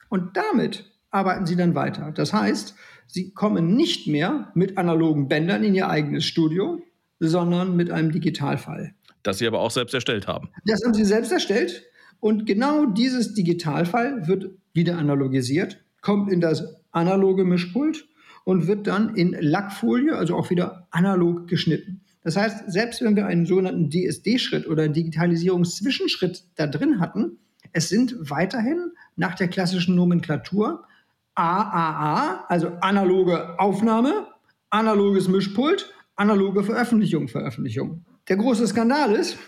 [0.08, 2.12] Und damit arbeiten sie dann weiter.
[2.12, 2.74] Das heißt,
[3.06, 6.82] sie kommen nicht mehr mit analogen Bändern in ihr eigenes Studio,
[7.18, 8.94] sondern mit einem Digitalfall.
[9.26, 10.50] Das sie aber auch selbst erstellt haben.
[10.66, 11.82] Das haben sie selbst erstellt.
[12.20, 18.06] Und genau dieses Digitalfall wird wieder analogisiert, kommt in das analoge Mischpult
[18.44, 22.02] und wird dann in Lackfolie, also auch wieder analog geschnitten.
[22.22, 27.38] Das heißt, selbst wenn wir einen sogenannten DSD-Schritt oder einen Digitalisierungszwischenschritt da drin hatten,
[27.72, 30.84] es sind weiterhin nach der klassischen Nomenklatur
[31.34, 34.28] AAA, also analoge Aufnahme,
[34.70, 38.04] analoges Mischpult, analoge Veröffentlichung, Veröffentlichung.
[38.28, 39.38] Der große Skandal ist,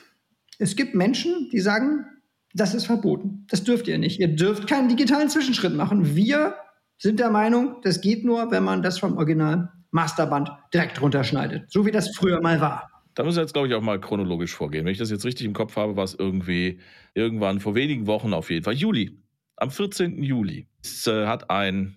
[0.59, 2.07] es gibt Menschen, die sagen,
[2.55, 3.47] das ist verboten.
[3.49, 4.21] Das dürft ihr nicht.
[4.21, 6.15] Ihr dürft keinen digitalen Zwischenschritt machen.
[6.17, 6.57] Wir
[6.97, 11.71] sind der Meinung, das geht nur, wenn man das vom Original Masterband direkt runterschneidet.
[11.71, 12.91] So wie das früher mal war.
[13.15, 14.85] Da müssen wir jetzt, glaube ich, auch mal chronologisch vorgehen.
[14.85, 16.81] Wenn ich das jetzt richtig im Kopf habe, war es irgendwie
[17.15, 18.75] irgendwann vor wenigen Wochen auf jeden Fall.
[18.75, 19.19] Juli.
[19.57, 20.23] Am 14.
[20.23, 21.97] Juli es, äh, hat ein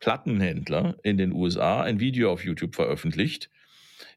[0.00, 3.50] Plattenhändler in den USA ein Video auf YouTube veröffentlicht,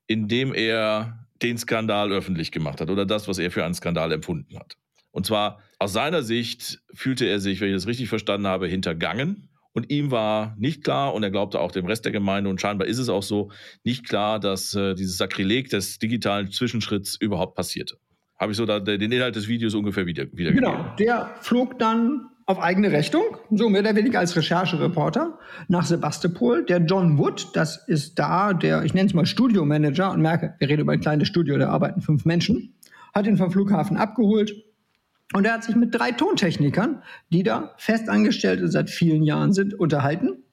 [0.06, 4.12] in dem er den Skandal öffentlich gemacht hat oder das, was er für einen Skandal
[4.12, 4.78] empfunden hat.
[5.12, 9.50] Und zwar aus seiner Sicht fühlte er sich, wenn ich das richtig verstanden habe, hintergangen.
[9.73, 12.88] Und ihm war nicht klar, und er glaubte auch dem Rest der Gemeinde, und scheinbar
[12.88, 13.52] ist es auch so,
[13.84, 17.97] nicht klar, dass äh, dieses Sakrileg des digitalen Zwischenschritts überhaupt passierte.
[18.39, 20.71] Habe ich so da, den Inhalt des Videos ungefähr wieder, wiedergegeben.
[20.71, 26.65] Genau, der flog dann auf eigene Rechnung, so mehr oder weniger als Recherchereporter, nach Sebastopol.
[26.65, 30.69] Der John Wood, das ist da der, ich nenne es mal Studiomanager und merke, wir
[30.69, 32.73] reden über ein kleines Studio, da arbeiten fünf Menschen,
[33.13, 34.53] hat ihn vom Flughafen abgeholt
[35.33, 40.43] und er hat sich mit drei Tontechnikern, die da festangestellt seit vielen Jahren sind, unterhalten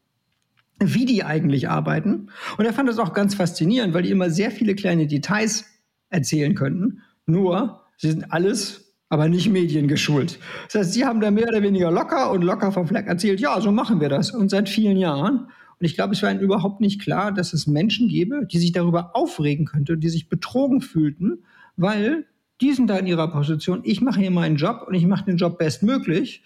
[0.81, 2.31] wie die eigentlich arbeiten.
[2.59, 5.65] Und er fand das auch ganz faszinierend, weil die immer sehr viele kleine Details
[6.11, 7.03] erzählen könnten.
[7.27, 8.84] Nur, sie sind alles
[9.15, 10.41] aber nicht mediengeschult.
[10.67, 13.61] Das heißt, sie haben da mehr oder weniger locker und locker vom Fleck erzählt, ja,
[13.61, 14.33] so machen wir das.
[14.33, 15.47] Und seit vielen Jahren.
[15.79, 18.73] Und ich glaube, es war ihnen überhaupt nicht klar, dass es Menschen gäbe, die sich
[18.73, 21.45] darüber aufregen könnten, die sich betrogen fühlten,
[21.77, 22.27] weil
[22.61, 25.37] die sind da in ihrer Position, ich mache hier meinen Job und ich mache den
[25.37, 26.43] Job bestmöglich.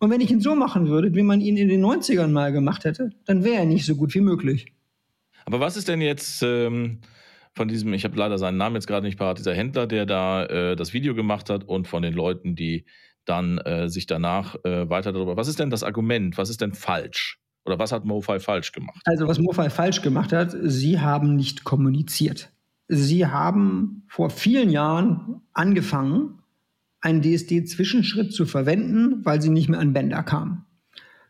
[0.00, 2.84] Und wenn ich ihn so machen würde, wie man ihn in den 90ern mal gemacht
[2.84, 4.72] hätte, dann wäre er nicht so gut wie möglich.
[5.44, 6.42] Aber was ist denn jetzt...
[6.42, 6.98] Ähm
[7.58, 10.44] von diesem, ich habe leider seinen Namen jetzt gerade nicht parat, dieser Händler, der da
[10.44, 12.86] äh, das Video gemacht hat und von den Leuten, die
[13.26, 15.36] dann äh, sich danach äh, weiter darüber.
[15.36, 16.38] Was ist denn das Argument?
[16.38, 17.38] Was ist denn falsch?
[17.66, 19.02] Oder was hat MoFi falsch gemacht?
[19.04, 22.50] Also, was MoFi falsch gemacht hat, sie haben nicht kommuniziert.
[22.86, 26.38] Sie haben vor vielen Jahren angefangen,
[27.00, 30.64] einen DSD-Zwischenschritt zu verwenden, weil sie nicht mehr an Bänder kamen.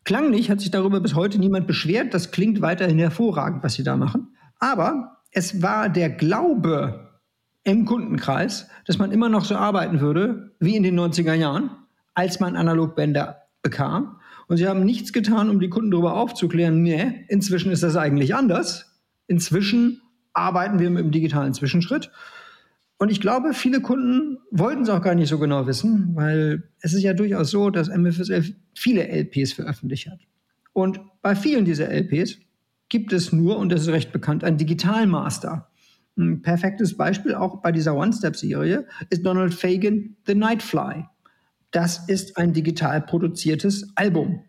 [0.04, 2.14] Klanglich hat sich darüber bis heute niemand beschwert.
[2.14, 4.28] Das klingt weiterhin hervorragend, was sie da machen.
[4.60, 7.20] Aber es war der Glaube
[7.64, 11.70] im Kundenkreis, dass man immer noch so arbeiten würde wie in den 90er Jahren,
[12.14, 14.20] als man Analogbänder bekam.
[14.46, 18.34] Und sie haben nichts getan, um die Kunden darüber aufzuklären, nee, inzwischen ist das eigentlich
[18.34, 18.98] anders.
[19.26, 20.00] Inzwischen
[20.32, 22.10] arbeiten wir mit dem digitalen Zwischenschritt.
[22.96, 26.94] Und ich glaube, viele Kunden wollten es auch gar nicht so genau wissen, weil es
[26.94, 30.20] ist ja durchaus so, dass MFSL viele LPs veröffentlicht hat.
[30.72, 32.38] Und bei vielen dieser LPs
[32.88, 35.68] gibt es nur, und das ist recht bekannt, ein Digitalmaster.
[36.16, 41.06] Ein perfektes Beispiel auch bei dieser One-Step-Serie ist Donald Fagan The Nightfly.
[41.70, 44.42] Das ist ein digital produziertes Album.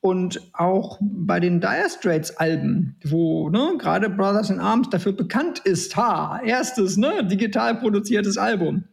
[0.00, 5.60] Und auch bei den Dire Straits Alben, wo ne, gerade Brothers in Arms dafür bekannt
[5.60, 8.84] ist, ha, erstes ne, digital produziertes Album.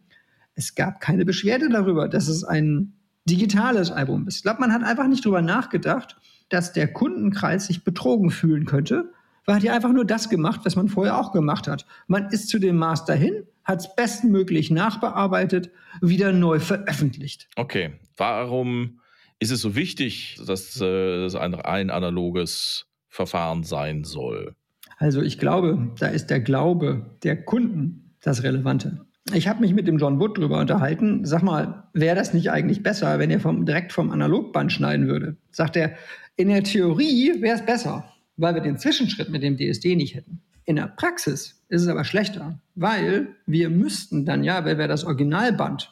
[0.55, 2.93] Es gab keine Beschwerde darüber, dass es ein
[3.25, 4.37] digitales Album ist.
[4.37, 6.17] Ich glaube, man hat einfach nicht darüber nachgedacht,
[6.51, 9.11] dass der Kundenkreis sich betrogen fühlen könnte,
[9.45, 11.85] weil hat ja einfach nur das gemacht, was man vorher auch gemacht hat.
[12.07, 17.47] Man ist zu dem Master hin, hat es bestmöglich nachbearbeitet, wieder neu veröffentlicht.
[17.55, 18.99] Okay, warum
[19.39, 24.55] ist es so wichtig, dass äh, das ein, ein analoges Verfahren sein soll?
[24.97, 29.05] Also ich glaube, da ist der Glaube der Kunden das Relevante.
[29.33, 31.25] Ich habe mich mit dem John Wood drüber unterhalten.
[31.25, 35.37] Sag mal, wäre das nicht eigentlich besser, wenn er vom, direkt vom Analogband schneiden würde?
[35.51, 35.93] Sagt er,
[36.41, 40.41] in der Theorie wäre es besser, weil wir den Zwischenschritt mit dem DSD nicht hätten.
[40.65, 45.03] In der Praxis ist es aber schlechter, weil wir müssten dann ja, wenn wir das
[45.03, 45.91] Originalband,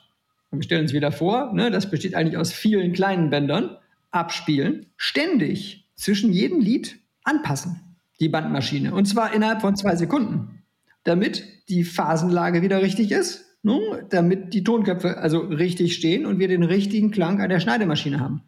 [0.52, 3.78] wir stellen uns wieder vor, ne, das besteht eigentlich aus vielen kleinen Bändern,
[4.12, 7.80] abspielen, ständig zwischen jedem Lied anpassen,
[8.20, 8.94] die Bandmaschine.
[8.94, 10.64] Und zwar innerhalb von zwei Sekunden,
[11.04, 16.48] damit die Phasenlage wieder richtig ist, ne, damit die Tonköpfe also richtig stehen und wir
[16.48, 18.42] den richtigen Klang an der Schneidemaschine haben.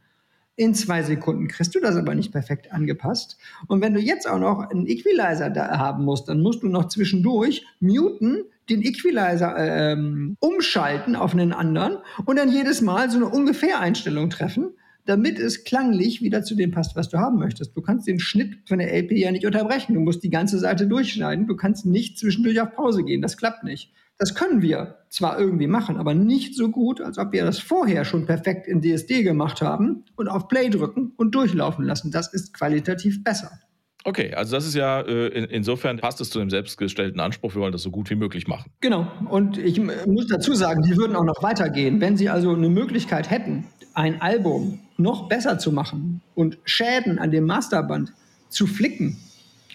[0.62, 3.36] In zwei Sekunden kriegst du das aber nicht perfekt angepasst.
[3.66, 6.88] Und wenn du jetzt auch noch einen Equalizer da haben musst, dann musst du noch
[6.88, 13.28] zwischendurch muten, den Equalizer ähm, umschalten auf einen anderen und dann jedes Mal so eine
[13.30, 14.76] ungefähr Einstellung treffen,
[15.08, 17.76] damit es klanglich wieder zu dem passt, was du haben möchtest.
[17.76, 19.96] Du kannst den Schnitt von der LP ja nicht unterbrechen.
[19.96, 21.48] Du musst die ganze Seite durchschneiden.
[21.48, 23.24] Du kannst nicht zwischendurch auf Pause gehen.
[23.24, 23.92] Das klappt nicht.
[24.22, 28.06] Das können wir zwar irgendwie machen, aber nicht so gut, als ob wir das vorher
[28.06, 32.12] schon perfekt in DSD gemacht haben und auf Play drücken und durchlaufen lassen.
[32.12, 33.50] Das ist qualitativ besser.
[34.04, 37.64] Okay, also das ist ja, äh, in, insofern passt es zu dem selbstgestellten Anspruch, wir
[37.64, 38.70] wollen das so gut wie möglich machen.
[38.80, 42.00] Genau, und ich muss dazu sagen, die würden auch noch weitergehen.
[42.00, 47.32] Wenn sie also eine Möglichkeit hätten, ein Album noch besser zu machen und Schäden an
[47.32, 48.14] dem Masterband
[48.50, 49.18] zu flicken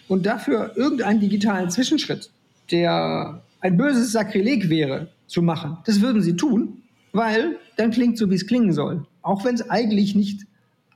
[0.06, 2.30] und dafür irgendeinen digitalen Zwischenschritt,
[2.70, 8.30] der ein böses Sakrileg wäre, zu machen, das würden sie tun, weil dann klingt so,
[8.30, 9.04] wie es klingen soll.
[9.22, 10.46] Auch wenn es eigentlich nicht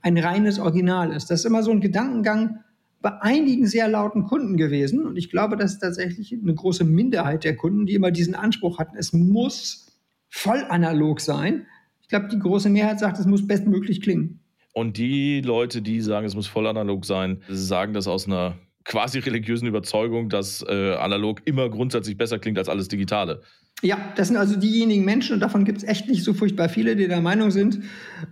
[0.03, 1.31] ein reines Original ist.
[1.31, 2.61] Das ist immer so ein Gedankengang,
[3.03, 5.05] bei einigen sehr lauten Kunden gewesen.
[5.05, 8.79] Und ich glaube, das ist tatsächlich eine große Minderheit der Kunden, die immer diesen Anspruch
[8.79, 11.67] hatten, es muss voll analog sein.
[12.03, 14.41] Ich glaube, die große Mehrheit sagt, es muss bestmöglich klingen.
[14.73, 19.19] Und die Leute, die sagen, es muss voll analog sein, sagen das aus einer quasi
[19.19, 23.43] religiösen Überzeugung, dass äh, analog immer grundsätzlich besser klingt als alles Digitale.
[23.83, 26.97] Ja, das sind also diejenigen Menschen, und davon gibt es echt nicht so furchtbar viele,
[26.97, 27.81] die der Meinung sind,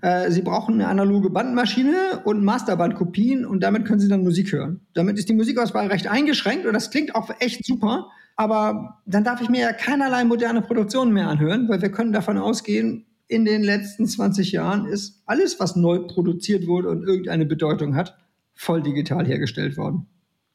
[0.03, 4.81] äh, sie brauchen eine analoge Bandmaschine und Masterbandkopien und damit können sie dann Musik hören.
[4.93, 9.41] Damit ist die Musikauswahl recht eingeschränkt und das klingt auch echt super, aber dann darf
[9.41, 13.63] ich mir ja keinerlei moderne Produktionen mehr anhören, weil wir können davon ausgehen, in den
[13.63, 18.17] letzten 20 Jahren ist alles, was neu produziert wurde und irgendeine Bedeutung hat,
[18.55, 20.07] voll digital hergestellt worden.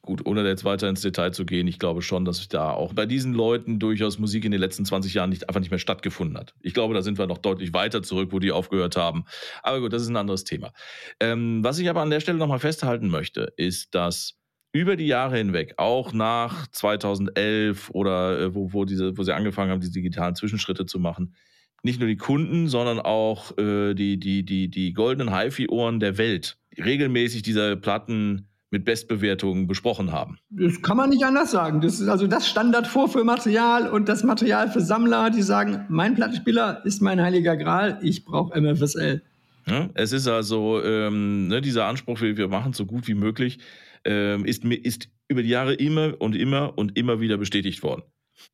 [0.04, 3.06] Gut, ohne jetzt weiter ins Detail zu gehen, ich glaube schon, dass da auch bei
[3.06, 6.54] diesen Leuten durchaus Musik in den letzten 20 Jahren nicht, einfach nicht mehr stattgefunden hat.
[6.60, 9.24] Ich glaube, da sind wir noch deutlich weiter zurück, wo die aufgehört haben.
[9.62, 10.74] Aber gut, das ist ein anderes Thema.
[11.20, 14.38] Ähm, was ich aber an der Stelle nochmal festhalten möchte, ist, dass
[14.72, 19.70] über die Jahre hinweg, auch nach 2011 oder äh, wo, wo, diese, wo sie angefangen
[19.70, 21.34] haben, diese digitalen Zwischenschritte zu machen,
[21.82, 26.58] nicht nur die Kunden, sondern auch äh, die, die, die, die goldenen HiFi-Ohren der Welt
[26.76, 30.36] regelmäßig diese Platten mit Bestbewertungen besprochen haben.
[30.50, 31.80] Das kann man nicht anders sagen.
[31.80, 37.00] Das ist also das Standardvorführmaterial und das Material für Sammler, die sagen, mein Plattenspieler ist
[37.00, 39.22] mein heiliger Gral, ich brauche MFSL.
[39.66, 43.14] Ja, es ist also ähm, ne, dieser Anspruch, wir, wir machen es so gut wie
[43.14, 43.60] möglich,
[44.04, 48.02] ähm, ist, ist über die Jahre immer und immer und immer wieder bestätigt worden.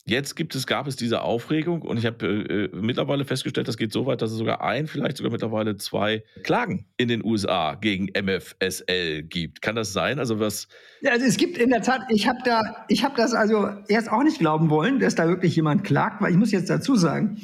[0.07, 3.77] Jetzt gibt es, gab es diese Aufregung und ich habe äh, äh, mittlerweile festgestellt, das
[3.77, 7.75] geht so weit, dass es sogar ein, vielleicht sogar mittlerweile zwei Klagen in den USA
[7.75, 9.63] gegen MFSL gibt.
[9.63, 10.19] Kann das sein?
[10.19, 10.69] Also was?
[11.01, 14.11] Ja, also es gibt in der Tat, ich habe da, ich habe das also erst
[14.11, 17.41] auch nicht glauben wollen, dass da wirklich jemand klagt, weil ich muss jetzt dazu sagen,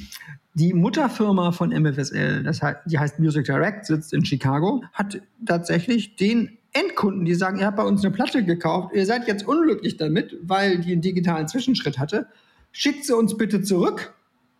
[0.55, 6.16] die Mutterfirma von MFSL, das heißt, die heißt Music Direct, sitzt in Chicago, hat tatsächlich
[6.16, 9.96] den Endkunden, die sagen, ihr habt bei uns eine Platte gekauft, ihr seid jetzt unglücklich
[9.96, 12.26] damit, weil die einen digitalen Zwischenschritt hatte,
[12.72, 14.14] schickt sie uns bitte zurück.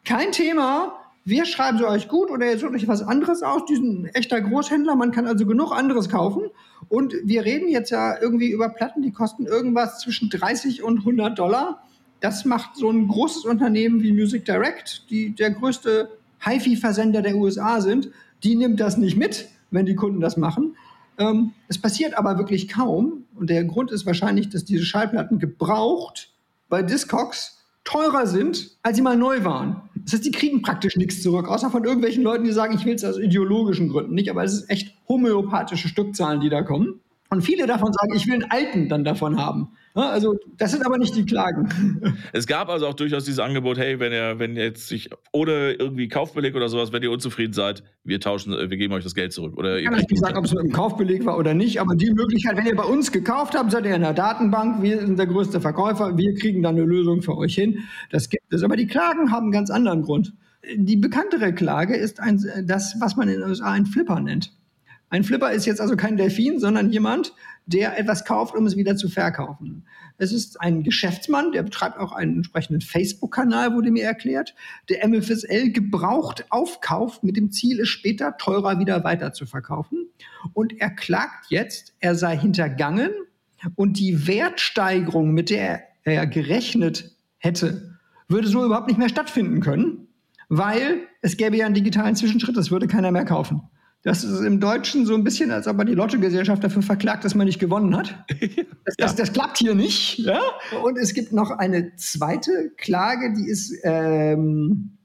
[0.05, 0.95] Kein Thema.
[1.25, 3.65] Wir schreiben sie euch gut oder ihr sucht euch was anderes aus.
[3.67, 4.95] Die sind echter Großhändler.
[4.95, 6.45] Man kann also genug anderes kaufen.
[6.89, 11.37] Und wir reden jetzt ja irgendwie über Platten, die kosten irgendwas zwischen 30 und 100
[11.37, 11.83] Dollar.
[12.21, 16.11] Das macht so ein großes Unternehmen wie Music Direct, die der größte
[16.45, 18.11] HiFi-Versender der USA sind.
[18.45, 20.77] Die nimmt das nicht mit, wenn die Kunden das machen.
[21.19, 23.25] Ähm, es passiert aber wirklich kaum.
[23.35, 26.31] Und der Grund ist wahrscheinlich, dass diese Schallplatten gebraucht
[26.69, 29.83] bei Discogs teurer sind, als sie mal neu waren.
[29.95, 32.95] Das heißt, die kriegen praktisch nichts zurück, außer von irgendwelchen Leuten, die sagen, ich will
[32.95, 37.01] es aus ideologischen Gründen nicht, aber es ist echt homöopathische Stückzahlen, die da kommen.
[37.31, 39.73] Und viele davon sagen, ich will einen alten dann davon haben.
[39.95, 41.69] Also das sind aber nicht die Klagen.
[42.33, 45.73] Es gab also auch durchaus dieses Angebot, hey, wenn ihr, wenn ihr jetzt sich ohne
[45.73, 49.33] irgendwie Kaufbeleg oder sowas, wenn ihr unzufrieden seid, wir tauschen, wir geben euch das Geld
[49.33, 49.57] zurück.
[49.57, 52.11] Oder ich kann nicht sagen, ob es mit einem Kaufbeleg war oder nicht, aber die
[52.13, 55.27] Möglichkeit, wenn ihr bei uns gekauft habt, seid ihr in der Datenbank, wir sind der
[55.27, 57.79] größte Verkäufer, wir kriegen dann eine Lösung für euch hin.
[58.11, 58.63] Das gibt es.
[58.63, 60.35] Aber die Klagen haben einen ganz anderen Grund.
[60.75, 64.53] Die bekanntere Klage ist ein, das, was man in den USA ein Flipper nennt.
[65.09, 67.33] Ein Flipper ist jetzt also kein Delfin, sondern jemand,
[67.67, 69.85] der etwas kauft, um es wieder zu verkaufen.
[70.19, 74.55] Es ist ein Geschäftsmann, der betreibt auch einen entsprechenden Facebook-Kanal, wurde mir erklärt,
[74.89, 80.09] der MFSL gebraucht aufkauft mit dem Ziel, es später teurer wieder weiter zu verkaufen.
[80.55, 83.11] Und er klagt jetzt, er sei hintergangen
[83.75, 90.09] und die Wertsteigerung, mit der er gerechnet hätte, würde so überhaupt nicht mehr stattfinden können,
[90.49, 93.63] weil es gäbe ja einen digitalen Zwischenschritt, das würde keiner mehr kaufen.
[94.03, 97.35] Das ist im Deutschen so ein bisschen, als ob er die Lottogesellschaft dafür verklagt, dass
[97.35, 98.25] man nicht gewonnen hat.
[98.87, 100.19] Das, das, das klappt hier nicht.
[100.19, 100.41] Ja?
[100.85, 104.97] Und es gibt noch eine zweite Klage, die ist ähm,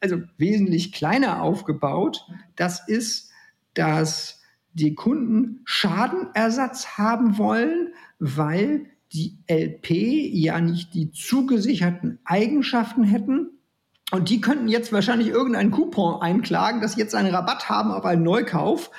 [0.00, 2.26] also wesentlich kleiner aufgebaut.
[2.56, 3.30] Das ist,
[3.74, 4.40] dass
[4.72, 9.90] die Kunden Schadenersatz haben wollen, weil die LP
[10.32, 13.50] ja nicht die zugesicherten Eigenschaften hätten
[14.12, 18.04] und die könnten jetzt wahrscheinlich irgendeinen Coupon einklagen, dass sie jetzt einen Rabatt haben auf
[18.04, 18.90] einen Neukauf,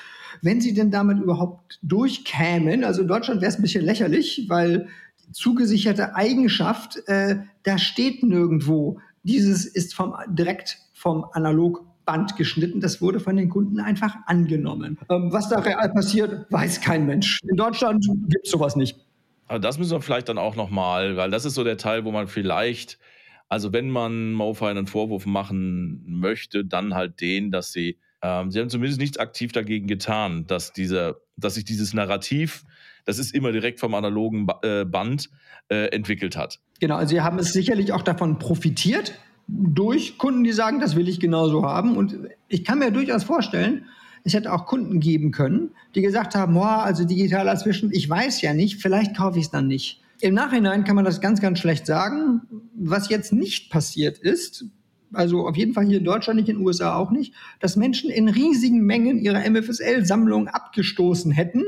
[0.42, 2.84] wenn sie denn damit überhaupt durchkämen.
[2.84, 4.90] Also in Deutschland wäre es ein bisschen lächerlich, weil
[5.32, 9.00] zugesicherte Eigenschaft, äh, da steht nirgendwo.
[9.24, 12.82] Dieses ist vom, direkt vom Analogband geschnitten.
[12.82, 14.98] Das wurde von den Kunden einfach angenommen.
[15.10, 17.40] Ähm, was da real passiert, weiß kein Mensch.
[17.48, 19.00] In Deutschland gibt es sowas nicht.
[19.48, 22.12] Aber das müssen wir vielleicht dann auch nochmal, weil das ist so der Teil, wo
[22.12, 23.00] man vielleicht,
[23.50, 28.60] also wenn man Mofi einen Vorwurf machen möchte, dann halt den, dass sie, ähm, sie
[28.60, 32.64] haben zumindest nichts aktiv dagegen getan, dass dieser, dass sich dieses Narrativ,
[33.06, 35.30] das ist immer direkt vom analogen äh, Band
[35.70, 36.60] äh, entwickelt hat.
[36.80, 39.14] Genau, also sie haben es sicherlich auch davon profitiert,
[39.48, 41.96] durch Kunden, die sagen, das will ich genauso haben.
[41.96, 42.18] Und
[42.50, 43.86] ich kann mir durchaus vorstellen,
[44.24, 48.42] es hätte auch Kunden geben können, die gesagt haben, boah, also digitaler Zwischen, ich weiß
[48.42, 50.02] ja nicht, vielleicht kaufe ich es dann nicht.
[50.22, 52.42] Im Nachhinein kann man das ganz, ganz schlecht sagen.
[52.76, 54.66] Was jetzt nicht passiert ist,
[55.14, 58.10] also auf jeden Fall hier in Deutschland, nicht in den USA auch nicht, dass Menschen
[58.10, 61.64] in riesigen Mengen ihre MFSL-Sammlung abgestoßen hätten,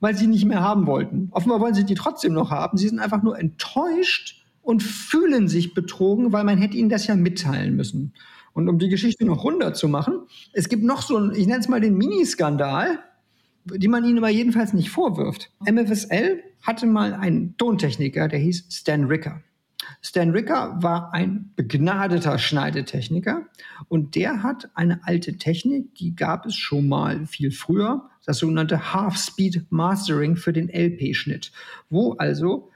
[0.00, 1.28] weil sie nicht mehr haben wollten.
[1.32, 2.78] Offenbar wollen sie die trotzdem noch haben.
[2.78, 7.16] Sie sind einfach nur enttäuscht und fühlen sich betrogen, weil man hätte ihnen das ja
[7.16, 8.12] mitteilen müssen.
[8.52, 11.60] Und um die Geschichte noch runter zu machen, es gibt noch so einen, ich nenne
[11.60, 12.98] es mal den Miniskandal,
[13.76, 15.50] die man ihnen aber jedenfalls nicht vorwirft.
[15.60, 19.42] MFSL hatte mal einen Tontechniker, der hieß Stan Ricker.
[20.02, 23.46] Stan Ricker war ein begnadeter Schneidetechniker
[23.88, 28.92] und der hat eine alte Technik, die gab es schon mal viel früher, das sogenannte
[28.92, 31.52] Half-Speed Mastering für den LP-Schnitt,
[31.90, 32.70] wo also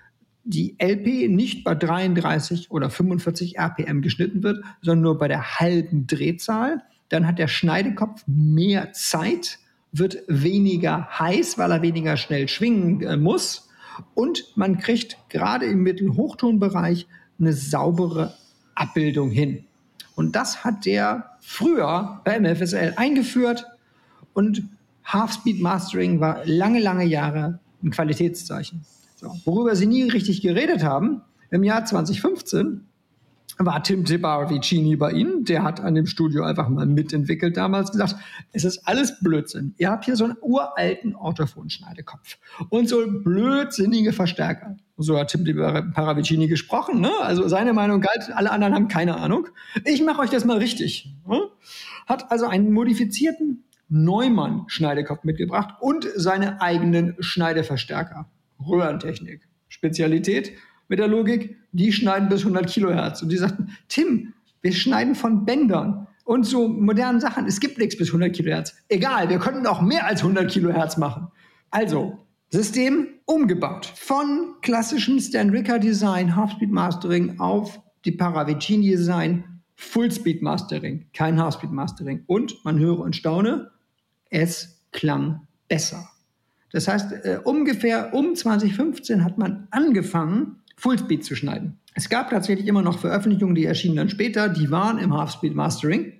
[0.44, 6.06] die LP nicht bei 33 oder 45 RPM geschnitten wird, sondern nur bei der halben
[6.06, 6.82] Drehzahl.
[7.10, 9.58] Dann hat der Schneidekopf mehr Zeit,
[9.92, 13.68] wird weniger heiß, weil er weniger schnell schwingen äh, muss.
[14.14, 17.06] Und man kriegt gerade im Mittelhochtonbereich
[17.38, 18.34] eine saubere
[18.74, 19.64] Abbildung hin.
[20.16, 23.66] Und das hat der früher bei MFSL eingeführt
[24.34, 24.62] und
[25.04, 28.84] Half-Speed Mastering war lange, lange Jahre ein Qualitätszeichen.
[29.16, 29.34] So.
[29.44, 32.86] Worüber sie nie richtig geredet haben, im Jahr 2015
[33.66, 35.44] war Tim Tibaravicini bei Ihnen.
[35.44, 38.16] Der hat an dem Studio einfach mal mitentwickelt damals gesagt,
[38.52, 39.74] es ist alles Blödsinn.
[39.78, 44.76] Ihr habt hier so einen uralten Orthophon-Schneidekopf und so blödsinnige Verstärker.
[44.96, 47.00] So hat Tim Tibaravicini gesprochen.
[47.00, 47.10] Ne?
[47.20, 49.48] Also seine Meinung galt, alle anderen haben keine Ahnung.
[49.84, 51.14] Ich mache euch das mal richtig.
[51.26, 51.40] Ne?
[52.06, 58.30] Hat also einen modifizierten Neumann-Schneidekopf mitgebracht und seine eigenen Schneideverstärker.
[58.66, 59.48] Röhrentechnik.
[59.68, 60.52] Spezialität
[60.92, 63.22] mit der Logik, die schneiden bis 100 Kilohertz.
[63.22, 67.46] Und die sagten, Tim, wir schneiden von Bändern und so modernen Sachen.
[67.46, 68.74] Es gibt nichts bis 100 Kilohertz.
[68.90, 71.28] Egal, wir könnten auch mehr als 100 Kilohertz machen.
[71.70, 72.18] Also,
[72.50, 73.90] System umgebaut.
[73.96, 81.72] Von klassischem Stan Ricker Design, Half-Speed Mastering auf die Paravicini Design, Full-Speed Mastering, kein Half-Speed
[81.72, 82.24] Mastering.
[82.26, 83.70] Und man höre und staune,
[84.28, 86.06] es klang besser.
[86.70, 91.78] Das heißt, äh, ungefähr um 2015 hat man angefangen, Fullspeed zu schneiden.
[91.94, 96.14] Es gab tatsächlich immer noch Veröffentlichungen, die erschienen dann später, die waren im Half-Speed Mastering.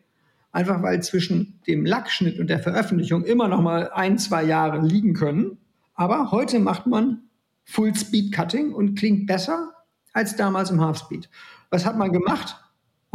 [0.52, 5.14] Einfach weil zwischen dem Lackschnitt und der Veröffentlichung immer noch mal ein, zwei Jahre liegen
[5.14, 5.58] können.
[5.94, 7.22] Aber heute macht man
[7.64, 9.72] Full-Speed Cutting und klingt besser
[10.12, 11.28] als damals im Half-Speed.
[11.70, 12.61] Was hat man gemacht?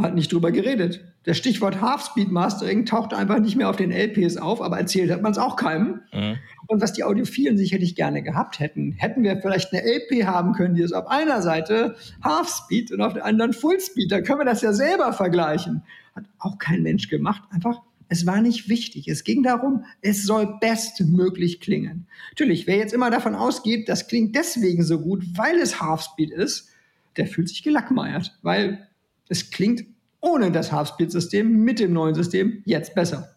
[0.00, 1.04] Hat nicht drüber geredet.
[1.24, 5.22] Das Stichwort Half-Speed Mastering taucht einfach nicht mehr auf den LPs auf, aber erzählt hat
[5.22, 6.02] man es auch keinem.
[6.12, 6.36] Mhm.
[6.68, 10.76] Und was die Audiophilen sicherlich gerne gehabt hätten, hätten wir vielleicht eine LP haben können,
[10.76, 14.12] die ist auf einer Seite Half-Speed und auf der anderen Full-Speed.
[14.12, 15.82] Da können wir das ja selber vergleichen.
[16.14, 17.42] Hat auch kein Mensch gemacht.
[17.50, 19.08] Einfach es war nicht wichtig.
[19.08, 22.06] Es ging darum, es soll bestmöglich klingen.
[22.30, 26.70] Natürlich, wer jetzt immer davon ausgeht, das klingt deswegen so gut, weil es Half-Speed ist,
[27.16, 28.87] der fühlt sich gelackmeiert, weil
[29.28, 29.84] es klingt
[30.20, 33.36] ohne das Half-Speed-System mit dem neuen System jetzt besser.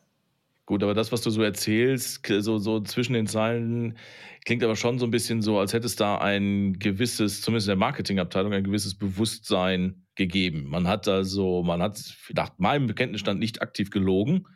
[0.66, 3.98] Gut, aber das, was du so erzählst, so, so zwischen den Zeilen,
[4.46, 7.72] klingt aber schon so ein bisschen so, als hätte es da ein gewisses, zumindest in
[7.72, 10.70] der Marketingabteilung, ein gewisses Bewusstsein gegeben.
[10.70, 12.02] Man hat also, man hat
[12.34, 14.48] nach meinem Bekenntnisstand nicht aktiv gelogen.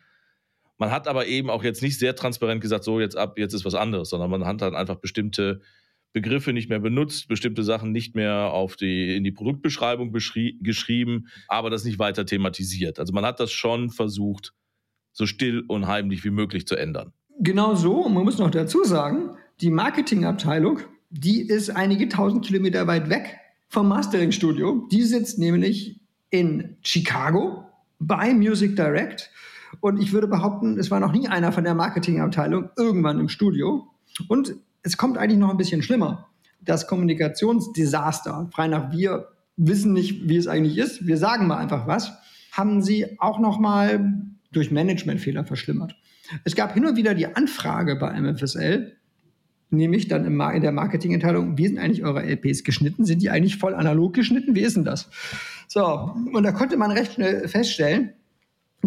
[0.77, 3.65] Man hat aber eben auch jetzt nicht sehr transparent gesagt, so jetzt ab, jetzt ist
[3.65, 5.61] was anderes, sondern man hat dann einfach bestimmte
[6.15, 11.69] Begriffe nicht mehr benutzt, bestimmte Sachen nicht mehr auf die, in die Produktbeschreibung geschrieben, aber
[11.69, 12.99] das nicht weiter thematisiert.
[12.99, 14.53] Also man hat das schon versucht,
[15.11, 17.11] so still und heimlich wie möglich zu ändern.
[17.41, 17.97] Genau so.
[17.97, 23.37] Und man muss noch dazu sagen, die Marketingabteilung, die ist einige tausend Kilometer weit weg
[23.67, 24.87] vom Mastering-Studio.
[24.93, 25.99] Die sitzt nämlich
[26.29, 27.65] in Chicago
[27.99, 29.31] bei Music Direct.
[29.81, 33.89] Und ich würde behaupten, es war noch nie einer von der Marketingabteilung irgendwann im Studio.
[34.29, 34.55] Und
[34.85, 36.29] es kommt eigentlich noch ein bisschen schlimmer.
[36.61, 41.87] Das Kommunikationsdesaster, frei nach wir wissen nicht, wie es eigentlich ist, wir sagen mal einfach
[41.87, 42.13] was,
[42.51, 44.13] haben sie auch noch mal
[44.51, 45.95] durch Managementfehler verschlimmert.
[46.43, 48.93] Es gab hin und wieder die Anfrage bei MFSL,
[49.71, 53.05] nämlich dann in der Marketingentscheidung, wie sind eigentlich eure LPs geschnitten?
[53.05, 54.55] Sind die eigentlich voll analog geschnitten?
[54.55, 55.09] Wie ist denn das?
[55.67, 58.13] So, und da konnte man recht schnell feststellen,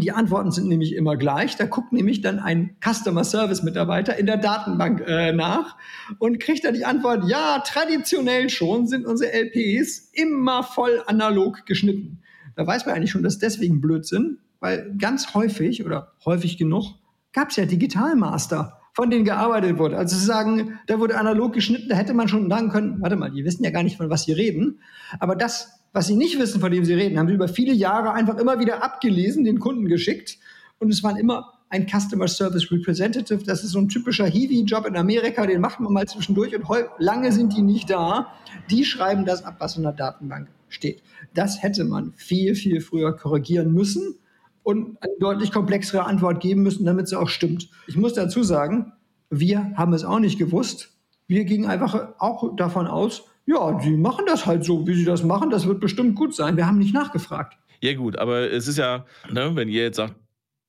[0.01, 1.57] die Antworten sind nämlich immer gleich.
[1.57, 5.77] Da guckt nämlich dann ein Customer Service Mitarbeiter in der Datenbank äh, nach
[6.19, 12.21] und kriegt dann die Antwort, ja, traditionell schon sind unsere LPs immer voll analog geschnitten.
[12.57, 16.95] Da weiß man eigentlich schon, dass deswegen Blödsinn, weil ganz häufig oder häufig genug
[17.33, 19.97] gab es ja Digitalmaster, von denen gearbeitet wurde.
[19.97, 23.31] Also zu sagen, da wurde analog geschnitten, da hätte man schon sagen können, warte mal,
[23.31, 24.81] die wissen ja gar nicht, von was sie reden.
[25.21, 28.13] Aber das, was sie nicht wissen, von dem sie reden, haben sie über viele Jahre
[28.13, 30.39] einfach immer wieder abgelesen, den Kunden geschickt.
[30.79, 33.43] Und es waren immer ein Customer Service Representative.
[33.45, 36.65] Das ist so ein typischer Hiwi-Job in Amerika, den macht man mal zwischendurch und
[36.99, 38.33] lange sind die nicht da.
[38.71, 41.03] Die schreiben das ab, was in der Datenbank steht.
[41.35, 44.15] Das hätte man viel, viel früher korrigieren müssen
[44.63, 47.71] und eine deutlich komplexere Antwort geben müssen, damit sie auch stimmt.
[47.87, 48.93] Ich muss dazu sagen,
[49.31, 50.91] wir haben es auch nicht gewusst.
[51.27, 55.23] Wir gingen einfach auch davon aus, ja, die machen das halt so, wie sie das
[55.23, 56.59] machen, das wird bestimmt gut sein.
[56.59, 57.57] Wir haben nicht nachgefragt.
[57.81, 60.17] Ja gut, aber es ist ja, ne, wenn ihr jetzt sagt,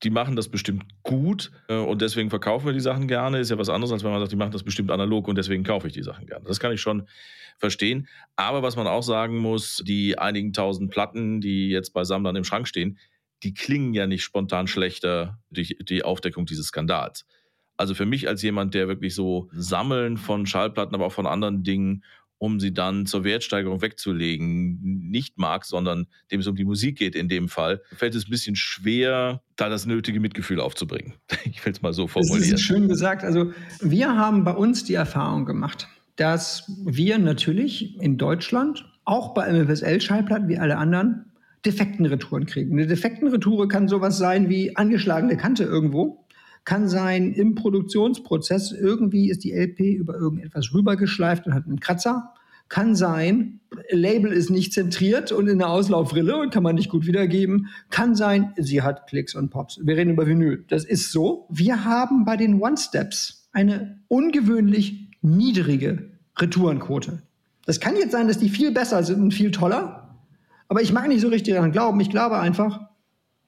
[0.03, 3.57] die machen das bestimmt gut äh, und deswegen verkaufen wir die Sachen gerne, ist ja
[3.57, 5.93] was anderes, als wenn man sagt, die machen das bestimmt analog und deswegen kaufe ich
[5.93, 6.45] die Sachen gerne.
[6.47, 7.05] Das kann ich schon
[7.57, 8.07] verstehen.
[8.37, 12.45] Aber was man auch sagen muss, die einigen tausend Platten, die jetzt bei Sammlern im
[12.45, 12.97] Schrank stehen,
[13.43, 17.25] die klingen ja nicht spontan schlechter durch die Aufdeckung dieses Skandals.
[17.75, 21.63] Also für mich als jemand, der wirklich so Sammeln von Schallplatten, aber auch von anderen
[21.63, 22.03] Dingen,
[22.39, 27.15] um sie dann zur Wertsteigerung wegzulegen, nicht mag, sondern dem es um die Musik geht
[27.15, 31.13] in dem Fall, fällt es ein bisschen schwer, da das nötige Mitgefühl aufzubringen.
[31.45, 32.51] Ich will es mal so formulieren.
[32.51, 33.23] Das ist schön gesagt.
[33.23, 39.51] Also wir haben bei uns die Erfahrung gemacht, dass wir natürlich in Deutschland auch bei
[39.51, 41.25] MFSL-Schallplatten wie alle anderen
[41.65, 42.71] defekten Retouren kriegen.
[42.71, 46.25] Eine defekten Retoure kann sowas sein wie angeschlagene Kante irgendwo.
[46.65, 52.33] Kann sein, im Produktionsprozess irgendwie ist die LP über irgendetwas rübergeschleift und hat einen Kratzer.
[52.67, 57.07] Kann sein, Label ist nicht zentriert und in der Auslaufrille und kann man nicht gut
[57.07, 57.69] wiedergeben.
[57.89, 59.79] Kann sein, sie hat Klicks und Pops.
[59.83, 60.65] Wir reden über Vinyl.
[60.67, 61.47] Das ist so.
[61.49, 67.23] Wir haben bei den One-Steps eine ungewöhnlich niedrige Retourenquote.
[67.65, 70.19] Das kann jetzt sein, dass die viel besser sind und viel toller.
[70.67, 71.99] Aber ich mag nicht so richtig daran glauben.
[71.99, 72.81] Ich glaube einfach,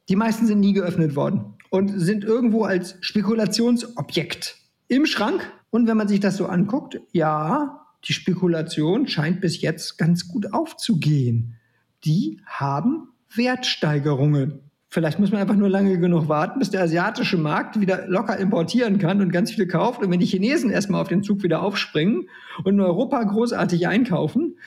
[0.09, 4.57] die meisten sind nie geöffnet worden und sind irgendwo als Spekulationsobjekt
[4.89, 5.41] im Schrank.
[5.69, 10.53] Und wenn man sich das so anguckt, ja, die Spekulation scheint bis jetzt ganz gut
[10.53, 11.55] aufzugehen.
[12.03, 14.59] Die haben Wertsteigerungen.
[14.89, 18.97] Vielleicht muss man einfach nur lange genug warten, bis der asiatische Markt wieder locker importieren
[18.97, 20.01] kann und ganz viel kauft.
[20.01, 22.27] Und wenn die Chinesen erstmal auf den Zug wieder aufspringen
[22.65, 24.57] und in Europa großartig einkaufen,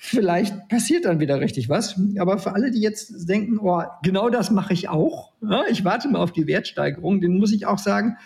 [0.00, 2.00] Vielleicht passiert dann wieder richtig was.
[2.20, 6.08] Aber für alle, die jetzt denken, oh, genau das mache ich auch, ja, ich warte
[6.08, 8.16] mal auf die Wertsteigerung, den muss ich auch sagen,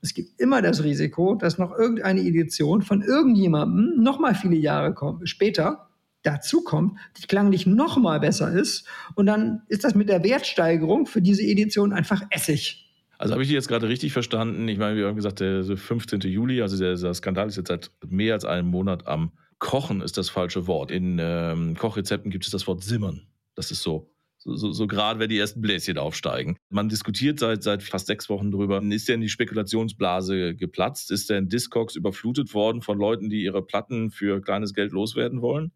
[0.00, 4.94] es gibt immer das Risiko, dass noch irgendeine Edition von irgendjemandem noch mal viele Jahre
[4.94, 5.88] kommt, später
[6.22, 8.86] dazu kommt, die klanglich noch mal besser ist.
[9.16, 12.88] Und dann ist das mit der Wertsteigerung für diese Edition einfach Essig.
[13.18, 14.68] Also habe ich die jetzt gerade richtig verstanden?
[14.68, 16.20] Ich meine, wir haben gesagt, der 15.
[16.20, 20.18] Juli, also der, der Skandal ist jetzt seit mehr als einem Monat am Kochen ist
[20.18, 20.90] das falsche Wort.
[20.90, 23.26] In ähm, Kochrezepten gibt es das Wort Simmern.
[23.54, 24.10] Das ist so.
[24.38, 26.56] So, so, gerade, wenn die ersten Bläschen aufsteigen.
[26.70, 28.80] Man diskutiert seit, seit fast sechs Wochen drüber.
[28.80, 31.10] Ist denn die Spekulationsblase geplatzt?
[31.10, 35.72] Ist denn Discogs überflutet worden von Leuten, die ihre Platten für kleines Geld loswerden wollen?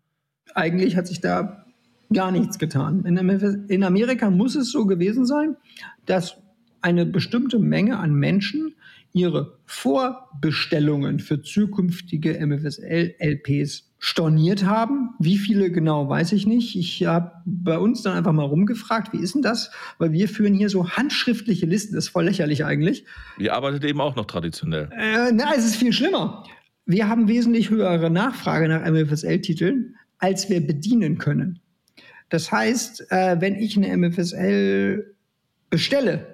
[0.55, 1.67] Eigentlich hat sich da
[2.13, 3.05] gar nichts getan.
[3.05, 5.57] In Amerika muss es so gewesen sein,
[6.07, 6.37] dass
[6.81, 8.75] eine bestimmte Menge an Menschen
[9.13, 15.11] ihre Vorbestellungen für zukünftige MFSL-LPs storniert haben.
[15.19, 16.77] Wie viele genau, weiß ich nicht.
[16.77, 19.71] Ich habe bei uns dann einfach mal rumgefragt, wie ist denn das?
[19.99, 23.05] Weil wir führen hier so handschriftliche Listen, das ist voll lächerlich eigentlich.
[23.39, 24.89] Ihr arbeitet eben auch noch traditionell.
[24.97, 26.45] Äh, na, es ist viel schlimmer.
[26.87, 31.61] Wir haben wesentlich höhere Nachfrage nach MFSL-Titeln, als wir bedienen können.
[32.31, 35.15] Das heißt, äh, wenn ich eine MFSL
[35.69, 36.30] bestelle,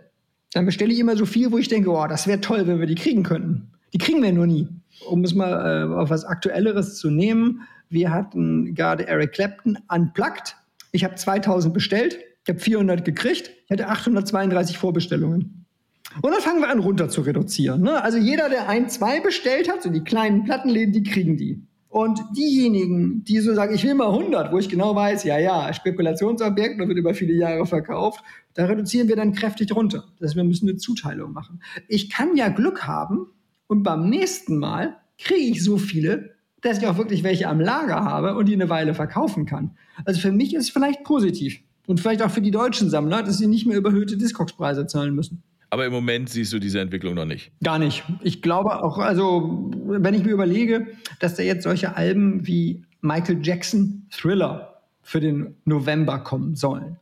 [0.56, 2.86] dann bestelle ich immer so viel, wo ich denke, oh, das wäre toll, wenn wir
[2.86, 3.68] die kriegen könnten.
[3.92, 4.66] Die kriegen wir nur nie.
[5.06, 10.56] Um es mal äh, auf was Aktuelleres zu nehmen, wir hatten gerade Eric Clapton unplugged.
[10.92, 15.66] Ich habe 2000 bestellt, ich habe 400 gekriegt, ich hatte 832 Vorbestellungen.
[16.22, 17.82] Und dann fangen wir an, runter zu reduzieren.
[17.82, 18.02] Ne?
[18.02, 21.66] Also jeder, der ein, zwei bestellt hat, so die kleinen Plattenläden, die kriegen die.
[21.96, 25.72] Und diejenigen, die so sagen, ich will mal 100, wo ich genau weiß, ja, ja,
[25.72, 28.22] Spekulationsobjekt, das wird über viele Jahre verkauft,
[28.52, 30.04] da reduzieren wir dann kräftig runter.
[30.18, 31.62] Das heißt, wir müssen eine Zuteilung machen.
[31.88, 33.28] Ich kann ja Glück haben
[33.66, 38.04] und beim nächsten Mal kriege ich so viele, dass ich auch wirklich welche am Lager
[38.04, 39.74] habe und die eine Weile verkaufen kann.
[40.04, 41.62] Also für mich ist es vielleicht positiv.
[41.86, 45.42] Und vielleicht auch für die deutschen Sammler, dass sie nicht mehr überhöhte Discogs-Preise zahlen müssen.
[45.70, 47.50] Aber im Moment siehst du diese Entwicklung noch nicht.
[47.62, 48.04] Gar nicht.
[48.22, 50.86] Ich glaube auch, also wenn ich mir überlege,
[51.20, 56.98] dass da jetzt solche Alben wie Michael Jackson Thriller für den November kommen sollen.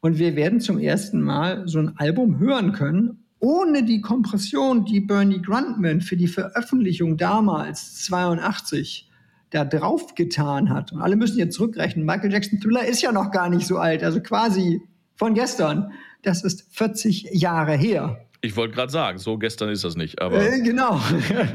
[0.00, 5.00] Und wir werden zum ersten Mal so ein Album hören können, ohne die Kompression, die
[5.00, 9.10] Bernie Grundman für die Veröffentlichung damals, 82,
[9.50, 10.92] da drauf getan hat.
[10.92, 12.04] Und alle müssen jetzt zurückrechnen.
[12.04, 14.80] Michael Jackson Thriller ist ja noch gar nicht so alt, also quasi
[15.16, 15.92] von gestern.
[16.22, 18.20] Das ist 40 Jahre her.
[18.40, 20.40] Ich wollte gerade sagen, so gestern ist das nicht, aber.
[20.40, 21.00] Äh, genau.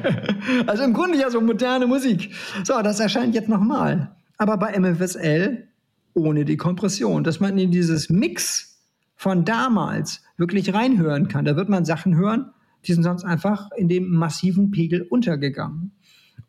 [0.67, 2.33] also im Grunde ja so moderne Musik.
[2.63, 4.15] So, das erscheint jetzt nochmal.
[4.37, 5.67] Aber bei MFSL
[6.13, 8.79] ohne die Kompression, dass man in dieses Mix
[9.15, 11.45] von damals wirklich reinhören kann.
[11.45, 12.51] Da wird man Sachen hören,
[12.85, 15.91] die sind sonst einfach in dem massiven Pegel untergegangen.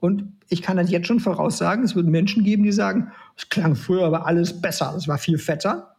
[0.01, 3.77] Und ich kann das jetzt schon voraussagen, es wird Menschen geben, die sagen, es klang
[3.77, 5.92] früher aber alles besser, es war viel fetter.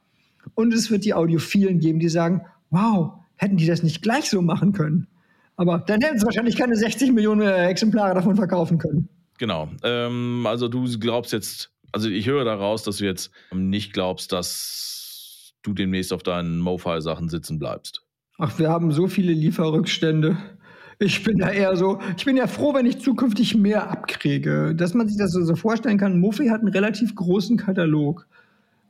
[0.56, 4.42] Und es wird die Audiophilen geben, die sagen, wow, hätten die das nicht gleich so
[4.42, 5.08] machen können.
[5.56, 9.10] Aber dann hätten sie wahrscheinlich keine 60 Millionen äh, Exemplare davon verkaufen können.
[9.38, 9.70] Genau.
[9.84, 15.54] Ähm, also du glaubst jetzt, also ich höre daraus, dass du jetzt nicht glaubst, dass
[15.62, 18.04] du demnächst auf deinen Mofi-Sachen sitzen bleibst.
[18.38, 20.38] Ach, wir haben so viele Lieferrückstände.
[21.00, 24.74] Ich bin da eher so, ich bin ja froh, wenn ich zukünftig mehr abkriege.
[24.76, 28.28] Dass man sich das so vorstellen kann, Mofi hat einen relativ großen Katalog.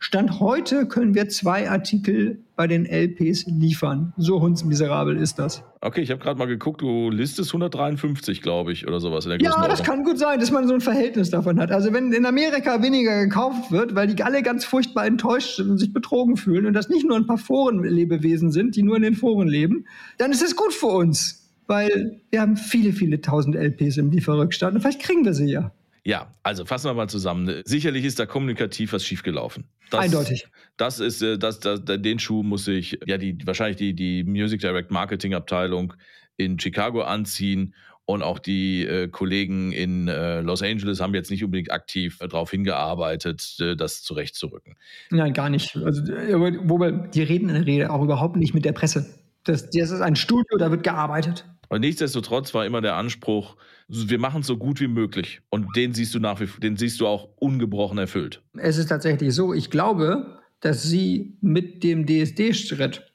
[0.03, 4.11] Stand heute können wir zwei Artikel bei den LPs liefern.
[4.17, 5.63] So hundsmiserabel ist das.
[5.79, 9.23] Okay, ich habe gerade mal geguckt, du listest 153, glaube ich, oder sowas.
[9.23, 11.71] In der ja, das kann gut sein, dass man so ein Verhältnis davon hat.
[11.71, 15.77] Also wenn in Amerika weniger gekauft wird, weil die alle ganz furchtbar enttäuscht sind und
[15.77, 19.15] sich betrogen fühlen und das nicht nur ein paar Forenlebewesen sind, die nur in den
[19.15, 19.85] Foren leben,
[20.17, 24.75] dann ist es gut für uns, weil wir haben viele, viele tausend LPs im Lieferrückstand
[24.75, 25.71] und vielleicht kriegen wir sie ja.
[26.05, 27.61] Ja, also fassen wir mal zusammen.
[27.65, 29.69] Sicherlich ist da kommunikativ was schiefgelaufen.
[29.89, 30.47] Das, Eindeutig.
[30.75, 34.59] Das ist, äh, das, das, den Schuh muss sich ja die, wahrscheinlich die, die Music
[34.59, 35.93] Direct Marketing Abteilung
[36.35, 37.73] in Chicago anziehen.
[38.05, 42.27] Und auch die äh, Kollegen in äh, Los Angeles haben jetzt nicht unbedingt aktiv äh,
[42.27, 44.75] darauf hingearbeitet, äh, das zurechtzurücken.
[45.09, 45.77] Nein, gar nicht.
[45.77, 46.33] Also, äh,
[46.67, 49.05] wobei, die reden in der Rede auch überhaupt nicht mit der Presse.
[49.45, 51.45] Das, das ist ein Studio, da wird gearbeitet.
[51.69, 53.55] Und nichtsdestotrotz war immer der Anspruch,
[53.87, 55.41] wir machen es so gut wie möglich.
[55.49, 58.41] Und den siehst du nach wie den siehst du auch ungebrochen erfüllt.
[58.57, 63.11] Es ist tatsächlich so, ich glaube, dass sie mit dem DSD-Schritt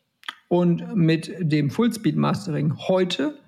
[0.49, 3.39] und mit dem Fullspeed-Mastering heute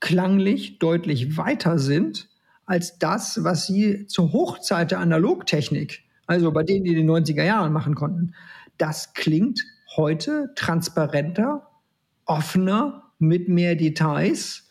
[0.00, 2.28] klanglich deutlich weiter sind
[2.66, 7.44] als das, was sie zur Hochzeit der Analogtechnik, also bei denen, die in den 90er
[7.44, 8.34] Jahren machen konnten.
[8.76, 9.62] Das klingt
[9.96, 11.66] heute transparenter,
[12.26, 14.65] offener, mit mehr Details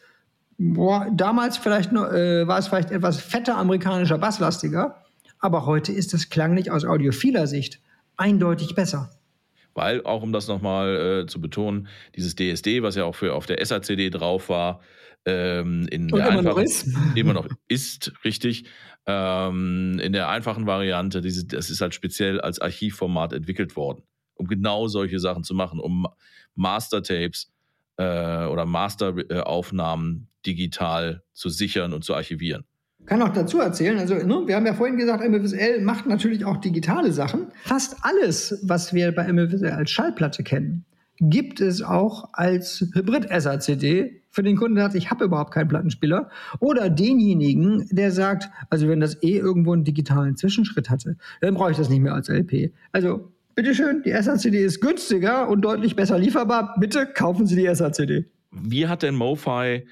[0.57, 5.03] boah, damals vielleicht noch, äh, war es vielleicht etwas fetter amerikanischer Basslastiger,
[5.39, 7.81] aber heute ist das klanglich aus audiophiler Sicht
[8.17, 9.09] eindeutig besser.
[9.73, 13.45] Weil, auch um das nochmal äh, zu betonen, dieses DSD, was ja auch für auf
[13.45, 14.79] der SACD drauf war,
[15.25, 16.87] ähm, in Und der immer noch ist.
[17.15, 18.65] Immer noch ist, richtig.
[19.05, 24.03] Ähm, in der einfachen Variante, diese, das ist halt speziell als Archivformat entwickelt worden,
[24.35, 26.07] um genau solche Sachen zu machen, um
[26.55, 27.51] Mastertapes
[27.97, 32.63] äh, oder Masteraufnahmen digital zu sichern und zu archivieren.
[33.05, 36.57] Kann auch dazu erzählen, also ne, wir haben ja vorhin gesagt, MFSL macht natürlich auch
[36.57, 37.47] digitale Sachen.
[37.63, 40.85] Fast alles, was wir bei MFSL als Schallplatte kennen,
[41.19, 46.29] gibt es auch als Hybrid-SACD für den Kunden, der sagt, ich habe überhaupt keinen Plattenspieler.
[46.59, 51.71] Oder denjenigen, der sagt, also wenn das eh irgendwo einen digitalen Zwischenschritt hatte, dann brauche
[51.71, 52.73] ich das nicht mehr als LP.
[52.91, 56.75] Also bitteschön, die SACD ist günstiger und deutlich besser lieferbar.
[56.79, 58.25] Bitte kaufen Sie die SACD.
[58.51, 59.85] Wie hat denn MoFi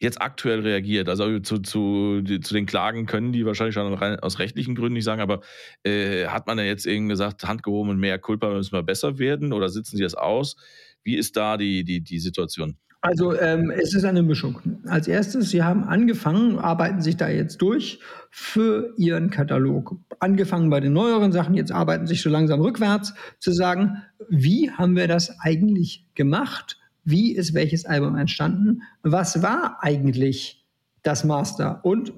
[0.00, 1.08] jetzt aktuell reagiert?
[1.08, 5.20] Also zu, zu, zu den Klagen können die wahrscheinlich schon aus rechtlichen Gründen nicht sagen,
[5.20, 5.40] aber
[5.84, 9.18] äh, hat man ja jetzt irgendwie gesagt, Hand gehoben und mehr Culpa müssen wir besser
[9.18, 10.56] werden oder sitzen sie das aus?
[11.04, 12.76] Wie ist da die, die, die Situation?
[13.02, 14.60] Also ähm, es ist eine Mischung.
[14.86, 19.96] Als erstes, Sie haben angefangen, arbeiten sich da jetzt durch für Ihren Katalog.
[20.18, 24.96] Angefangen bei den neueren Sachen, jetzt arbeiten sich so langsam rückwärts, zu sagen, wie haben
[24.96, 26.79] wir das eigentlich gemacht?
[27.04, 28.82] Wie ist welches Album entstanden?
[29.02, 30.64] Was war eigentlich
[31.02, 31.84] das Master?
[31.84, 32.12] Und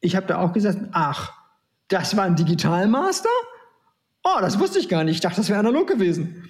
[0.00, 1.32] ich habe da auch gesagt, ach,
[1.88, 3.28] das war ein Digitalmaster?
[4.22, 5.16] Oh, das wusste ich gar nicht.
[5.16, 6.44] Ich dachte, das wäre analog gewesen.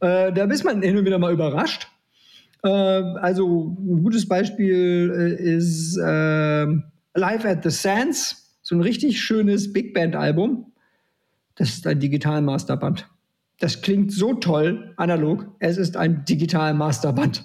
[0.00, 1.88] Äh, da ist man hin und wieder mal überrascht.
[2.62, 6.66] Äh, also ein gutes Beispiel äh, ist äh,
[7.14, 10.72] Live at the Sands, so ein richtig schönes Big Band Album.
[11.54, 13.08] Das ist ein Digital-Masterband.
[13.60, 15.46] Das klingt so toll analog.
[15.60, 17.44] Es ist ein Digital-Masterband.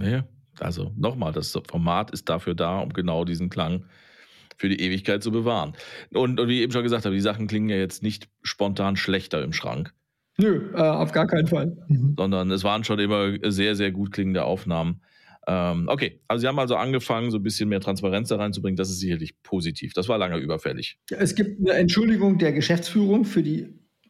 [0.00, 0.24] Ja,
[0.58, 3.84] also nochmal, das Format ist dafür da, um genau diesen Klang
[4.56, 5.74] für die Ewigkeit zu bewahren.
[6.12, 8.96] Und, und wie ich eben schon gesagt habe, die Sachen klingen ja jetzt nicht spontan
[8.96, 9.92] schlechter im Schrank.
[10.38, 11.76] Nö, äh, auf gar keinen Fall.
[11.88, 12.14] Mhm.
[12.16, 15.00] Sondern es waren schon immer sehr, sehr gut klingende Aufnahmen.
[15.46, 18.76] Ähm, okay, also Sie haben also angefangen, so ein bisschen mehr Transparenz da reinzubringen.
[18.76, 19.92] Das ist sicherlich positiv.
[19.92, 20.98] Das war lange überfällig.
[21.10, 23.68] Es gibt eine Entschuldigung der Geschäftsführung für die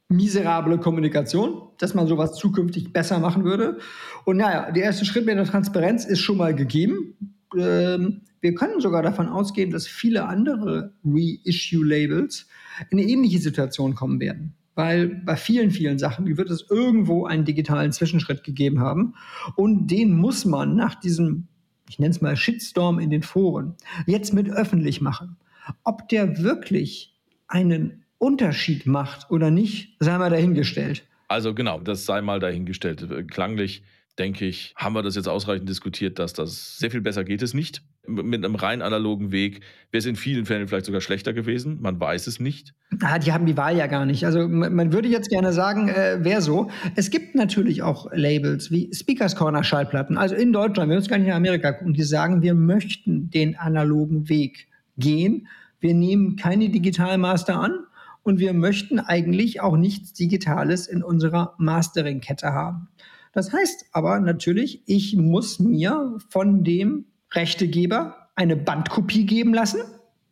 [0.09, 3.79] miserable Kommunikation, dass man sowas zukünftig besser machen würde.
[4.25, 7.39] Und naja, der erste Schritt mit der Transparenz ist schon mal gegeben.
[7.57, 12.47] Ähm, wir können sogar davon ausgehen, dass viele andere Reissue-Labels
[12.91, 14.55] in eine ähnliche Situation kommen werden.
[14.75, 19.15] Weil bei vielen, vielen Sachen wird es irgendwo einen digitalen Zwischenschritt gegeben haben.
[19.57, 21.47] Und den muss man nach diesem,
[21.89, 23.77] ich nenne es mal Shitstorm in den Foren,
[24.07, 25.37] jetzt mit öffentlich machen.
[25.85, 27.15] Ob der wirklich
[27.47, 31.05] einen Unterschied macht oder nicht, sei mal dahingestellt.
[31.29, 33.07] Also genau, das sei mal dahingestellt.
[33.31, 33.83] Klanglich
[34.19, 37.55] denke ich, haben wir das jetzt ausreichend diskutiert, dass das sehr viel besser geht es
[37.55, 37.83] nicht.
[38.07, 39.61] Mit einem rein analogen Weg
[39.91, 41.81] wäre es in vielen Fällen vielleicht sogar schlechter gewesen.
[41.81, 42.75] Man weiß es nicht.
[43.01, 44.27] Ah, die haben die Wahl ja gar nicht.
[44.27, 46.71] Also man würde jetzt gerne sagen, äh, wäre so.
[46.97, 50.19] Es gibt natürlich auch Labels wie Speakers Corner Schallplatten.
[50.19, 53.57] Also in Deutschland, wir müssen gar nicht in Amerika gucken, die sagen, wir möchten den
[53.57, 55.49] analogen Weg gehen.
[55.81, 57.87] Wir nehmen keine Digitalmaster an
[58.25, 62.89] und wir möchten eigentlich auch nichts Digitales in unserer Mastering-Kette haben.
[63.33, 69.81] Das heißt aber natürlich, ich muss mir von dem Rechtegeber eine Bandkopie geben lassen.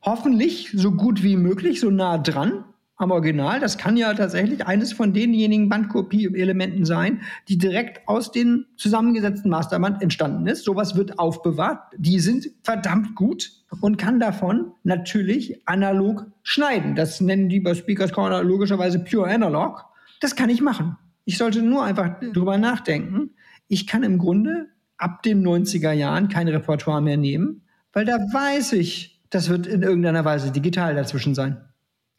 [0.04, 2.64] Hoffentlich so gut wie möglich, so nah dran
[3.02, 3.60] am Original.
[3.60, 10.02] Das kann ja tatsächlich eines von denjenigen Bandkopie-Elementen sein, die direkt aus den zusammengesetzten Masterband
[10.02, 10.64] entstanden ist.
[10.64, 11.92] Sowas wird aufbewahrt.
[11.96, 13.50] Die sind verdammt gut
[13.80, 16.94] und kann davon natürlich analog schneiden.
[16.94, 19.84] Das nennen die bei Speakers Corner logischerweise Pure Analog.
[20.20, 20.96] Das kann ich machen.
[21.24, 23.30] Ich sollte nur einfach drüber nachdenken.
[23.68, 28.74] Ich kann im Grunde ab den 90er Jahren kein Repertoire mehr nehmen, weil da weiß
[28.74, 31.56] ich, das wird in irgendeiner Weise digital dazwischen sein.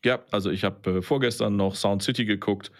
[0.06, 2.72] Ja, also ich habe äh, vorgestern noch Sound City geguckt.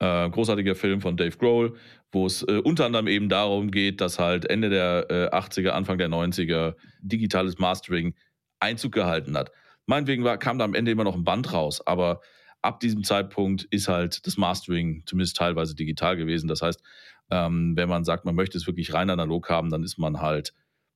[0.00, 1.76] Äh, großartiger Film von Dave Grohl,
[2.10, 5.98] wo es äh, unter anderem eben darum geht, dass halt Ende der äh, 80er, Anfang
[5.98, 8.14] der 90er digitales Mastering
[8.60, 9.52] Einzug gehalten hat.
[9.86, 12.20] Meinetwegen war, kam da am Ende immer noch ein Band raus, aber
[12.62, 16.48] ab diesem Zeitpunkt ist halt das Mastering zumindest teilweise digital gewesen.
[16.48, 16.82] Das heißt,
[17.30, 20.54] ähm, wenn man sagt, man möchte es wirklich rein analog haben, dann ist man halt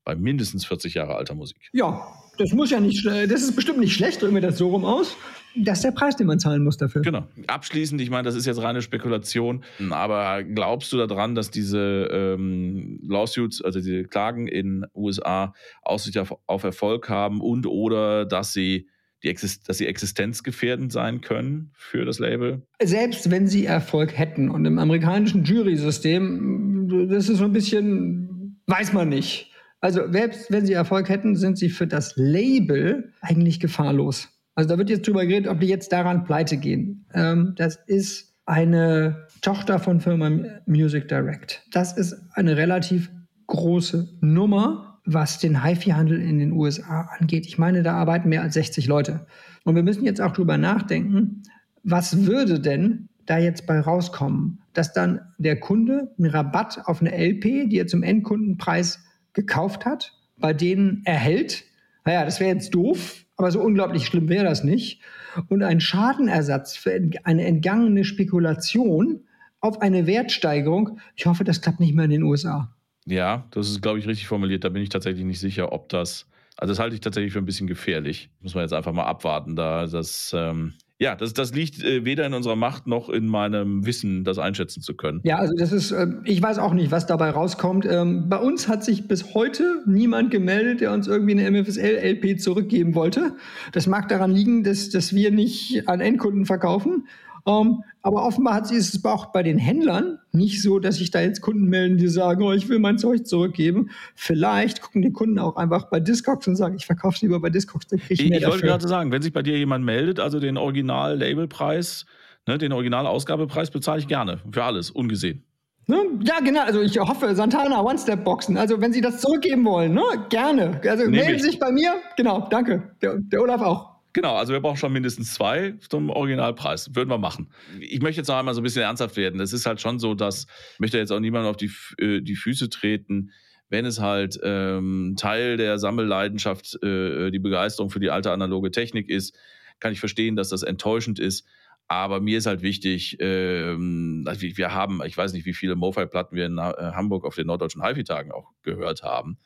[0.08, 1.68] bei mindestens 40 Jahre alter Musik.
[1.74, 2.00] Ja,
[2.38, 5.14] das muss ja nicht, das ist bestimmt nicht schlecht, drücken wir das so rum aus.
[5.54, 7.02] Das ist der Preis, den man zahlen muss dafür.
[7.02, 7.26] Genau.
[7.46, 13.00] Abschließend, ich meine, das ist jetzt reine Spekulation, aber glaubst du daran, dass diese ähm,
[13.06, 15.52] Lawsuits, also diese Klagen in USA
[15.82, 18.88] Aussicht auf, auf Erfolg haben und oder dass sie
[19.22, 22.62] die Exist dass sie existenzgefährdend sein können für das Label?
[22.82, 28.94] Selbst wenn sie Erfolg hätten und im amerikanischen Jury-System, das ist so ein bisschen, weiß
[28.94, 29.47] man nicht.
[29.80, 34.28] Also selbst wenn sie Erfolg hätten, sind sie für das Label eigentlich gefahrlos.
[34.54, 37.06] Also da wird jetzt drüber geredet, ob die jetzt daran pleite gehen.
[37.14, 40.30] Ähm, das ist eine Tochter von Firma
[40.66, 41.62] Music Direct.
[41.70, 43.10] Das ist eine relativ
[43.46, 47.46] große Nummer, was den HiFi-Handel in den USA angeht.
[47.46, 49.26] Ich meine, da arbeiten mehr als 60 Leute.
[49.64, 51.42] Und wir müssen jetzt auch drüber nachdenken,
[51.82, 57.12] was würde denn da jetzt bei rauskommen, dass dann der Kunde einen Rabatt auf eine
[57.12, 59.04] LP, die er zum Endkundenpreis
[59.38, 61.62] gekauft hat, bei denen erhält.
[62.04, 65.00] Naja, das wäre jetzt doof, aber so unglaublich schlimm wäre das nicht.
[65.48, 69.20] Und ein Schadenersatz für eine entgangene Spekulation
[69.60, 72.74] auf eine Wertsteigerung, ich hoffe, das klappt nicht mehr in den USA.
[73.06, 74.64] Ja, das ist, glaube ich, richtig formuliert.
[74.64, 76.26] Da bin ich tatsächlich nicht sicher, ob das.
[76.56, 78.28] Also, das halte ich tatsächlich für ein bisschen gefährlich.
[78.40, 80.34] Muss man jetzt einfach mal abwarten, da das.
[80.36, 84.38] Ähm ja, das, das liegt äh, weder in unserer Macht noch in meinem Wissen, das
[84.38, 85.20] einschätzen zu können.
[85.22, 87.86] Ja, also das ist, äh, ich weiß auch nicht, was dabei rauskommt.
[87.88, 92.96] Ähm, bei uns hat sich bis heute niemand gemeldet, der uns irgendwie eine MFSL-LP zurückgeben
[92.96, 93.36] wollte.
[93.72, 97.06] Das mag daran liegen, dass, dass wir nicht an Endkunden verkaufen.
[97.48, 101.20] Ähm, aber offenbar hat sie es auch bei den Händlern nicht so, dass sich da
[101.20, 103.90] jetzt Kunden melden, die sagen, oh, ich will mein Zeug zurückgeben.
[104.14, 107.48] Vielleicht gucken die Kunden auch einfach bei Discogs und sagen, ich verkaufe es lieber bei
[107.48, 109.84] Discogs, dann kriege ich, ich mehr Ich wollte gerade sagen, wenn sich bei dir jemand
[109.84, 112.04] meldet, also den Original-Labelpreis,
[112.46, 115.42] ne, den Originalausgabepreis bezahle ich gerne für alles, ungesehen.
[115.86, 116.04] Ne?
[116.22, 116.64] Ja, genau.
[116.64, 118.58] Also ich hoffe, Santana One-Step-Boxen.
[118.58, 120.02] Also wenn Sie das zurückgeben wollen, ne?
[120.28, 120.82] gerne.
[120.86, 121.94] Also Nehm melden Sie sich bei mir.
[122.18, 122.94] Genau, danke.
[123.00, 123.97] Der, der Olaf auch.
[124.18, 126.92] Genau, also wir brauchen schon mindestens zwei zum Originalpreis.
[126.92, 127.52] Würden wir machen.
[127.78, 129.40] Ich möchte jetzt noch einmal so ein bisschen ernsthaft werden.
[129.40, 132.34] Es ist halt schon so, dass ich möchte jetzt auch niemandem auf die, äh, die
[132.34, 133.30] Füße treten,
[133.68, 139.08] wenn es halt ähm, Teil der Sammelleidenschaft, äh, die Begeisterung für die alte analoge Technik
[139.08, 139.36] ist,
[139.78, 141.46] kann ich verstehen, dass das enttäuschend ist.
[141.86, 146.46] Aber mir ist halt wichtig, ähm, wir haben, ich weiß nicht, wie viele Mofi-Platten wir
[146.46, 149.38] in äh, Hamburg auf den norddeutschen HiFi-Tagen auch gehört haben.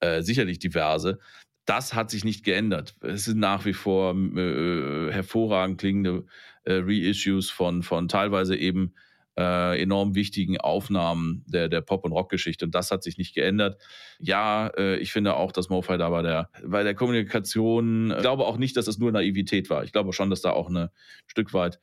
[0.00, 1.20] Äh, sicherlich diverse
[1.68, 2.96] das hat sich nicht geändert.
[3.02, 6.24] Es sind nach wie vor äh, hervorragend klingende
[6.64, 8.94] äh, Reissues von, von teilweise eben
[9.38, 12.64] äh, enorm wichtigen Aufnahmen der, der Pop- und Rockgeschichte.
[12.64, 13.80] Und das hat sich nicht geändert.
[14.18, 18.46] Ja, äh, ich finde auch, dass MoFi da bei der, bei der Kommunikation, ich glaube
[18.46, 19.84] auch nicht, dass es nur Naivität war.
[19.84, 20.88] Ich glaube schon, dass da auch ein
[21.26, 21.80] Stück weit äh,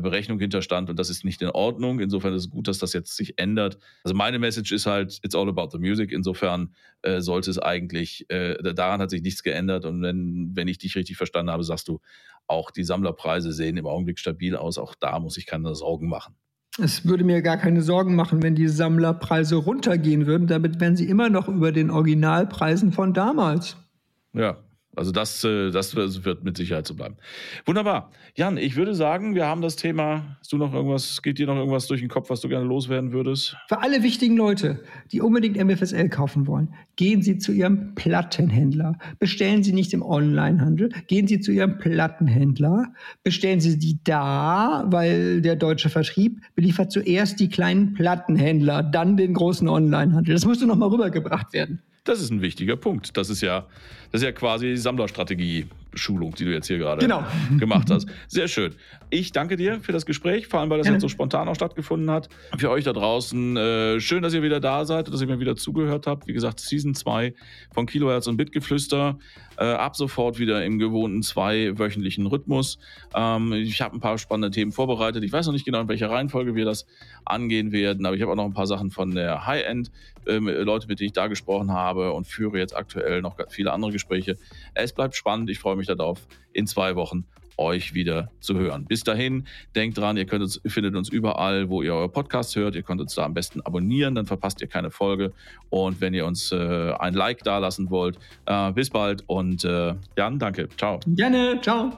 [0.00, 2.00] Berechnung hinterstand und das ist nicht in Ordnung.
[2.00, 3.78] Insofern ist es gut, dass das jetzt sich ändert.
[4.04, 6.12] Also meine Message ist halt, it's all about the music.
[6.12, 10.78] Insofern äh, sollte es eigentlich, äh, daran hat sich nichts geändert und wenn, wenn ich
[10.78, 12.00] dich richtig verstanden habe, sagst du,
[12.46, 14.78] auch die Sammlerpreise sehen im Augenblick stabil aus.
[14.78, 16.34] Auch da muss ich keine Sorgen machen.
[16.80, 20.46] Es würde mir gar keine Sorgen machen, wenn die Sammlerpreise runtergehen würden.
[20.46, 23.76] Damit wären sie immer noch über den Originalpreisen von damals.
[24.32, 24.58] Ja,
[24.98, 27.16] also das, äh, das wird mit Sicherheit so bleiben.
[27.64, 28.10] Wunderbar.
[28.34, 30.36] Jan, ich würde sagen, wir haben das Thema.
[30.40, 33.12] Hast du noch irgendwas, geht dir noch irgendwas durch den Kopf, was du gerne loswerden
[33.12, 33.56] würdest?
[33.68, 34.82] Für alle wichtigen Leute,
[35.12, 38.98] die unbedingt MFSL kaufen wollen, gehen Sie zu Ihrem Plattenhändler.
[39.18, 40.90] Bestellen Sie nicht im Onlinehandel.
[41.06, 42.92] Gehen Sie zu Ihrem Plattenhändler.
[43.22, 49.34] Bestellen Sie die da, weil der deutsche Vertrieb beliefert zuerst die kleinen Plattenhändler, dann den
[49.34, 50.34] großen Onlinehandel.
[50.34, 51.82] Das musste noch mal rübergebracht werden.
[52.08, 53.18] Das ist ein wichtiger Punkt.
[53.18, 53.66] Das ist ja,
[54.10, 55.66] das ist ja quasi Sammlerstrategie.
[55.94, 57.24] Schulung, die du jetzt hier gerade genau.
[57.58, 58.06] gemacht hast.
[58.26, 58.74] Sehr schön.
[59.10, 60.92] Ich danke dir für das Gespräch, vor allem weil das ja.
[60.92, 62.28] jetzt so spontan auch stattgefunden hat.
[62.56, 65.40] Für euch da draußen, äh, schön, dass ihr wieder da seid und dass ihr mir
[65.40, 66.26] wieder zugehört habt.
[66.26, 67.34] Wie gesagt, Season 2
[67.72, 69.18] von Kilohertz und Bitgeflüster.
[69.58, 72.78] Äh, ab sofort wieder im gewohnten zweiwöchentlichen Rhythmus.
[73.12, 75.24] Ähm, ich habe ein paar spannende Themen vorbereitet.
[75.24, 76.86] Ich weiß noch nicht genau, in welcher Reihenfolge wir das
[77.24, 79.90] angehen werden, aber ich habe auch noch ein paar Sachen von der High-End,
[80.26, 83.90] äh, Leute, mit denen ich da gesprochen habe und führe jetzt aktuell noch viele andere
[83.90, 84.36] Gespräche.
[84.74, 85.50] Es bleibt spannend.
[85.50, 87.24] Ich freue mich darauf, in zwei Wochen
[87.58, 88.86] euch wieder zu hören.
[88.86, 92.74] Bis dahin, denkt dran, ihr könnt uns, findet uns überall, wo ihr eure Podcast hört.
[92.76, 95.32] Ihr könnt uns da am besten abonnieren, dann verpasst ihr keine Folge.
[95.68, 100.38] Und wenn ihr uns äh, ein Like dalassen wollt, äh, bis bald und äh, Jan,
[100.38, 100.68] danke.
[100.76, 101.00] Ciao.
[101.06, 101.92] Gerne, ciao.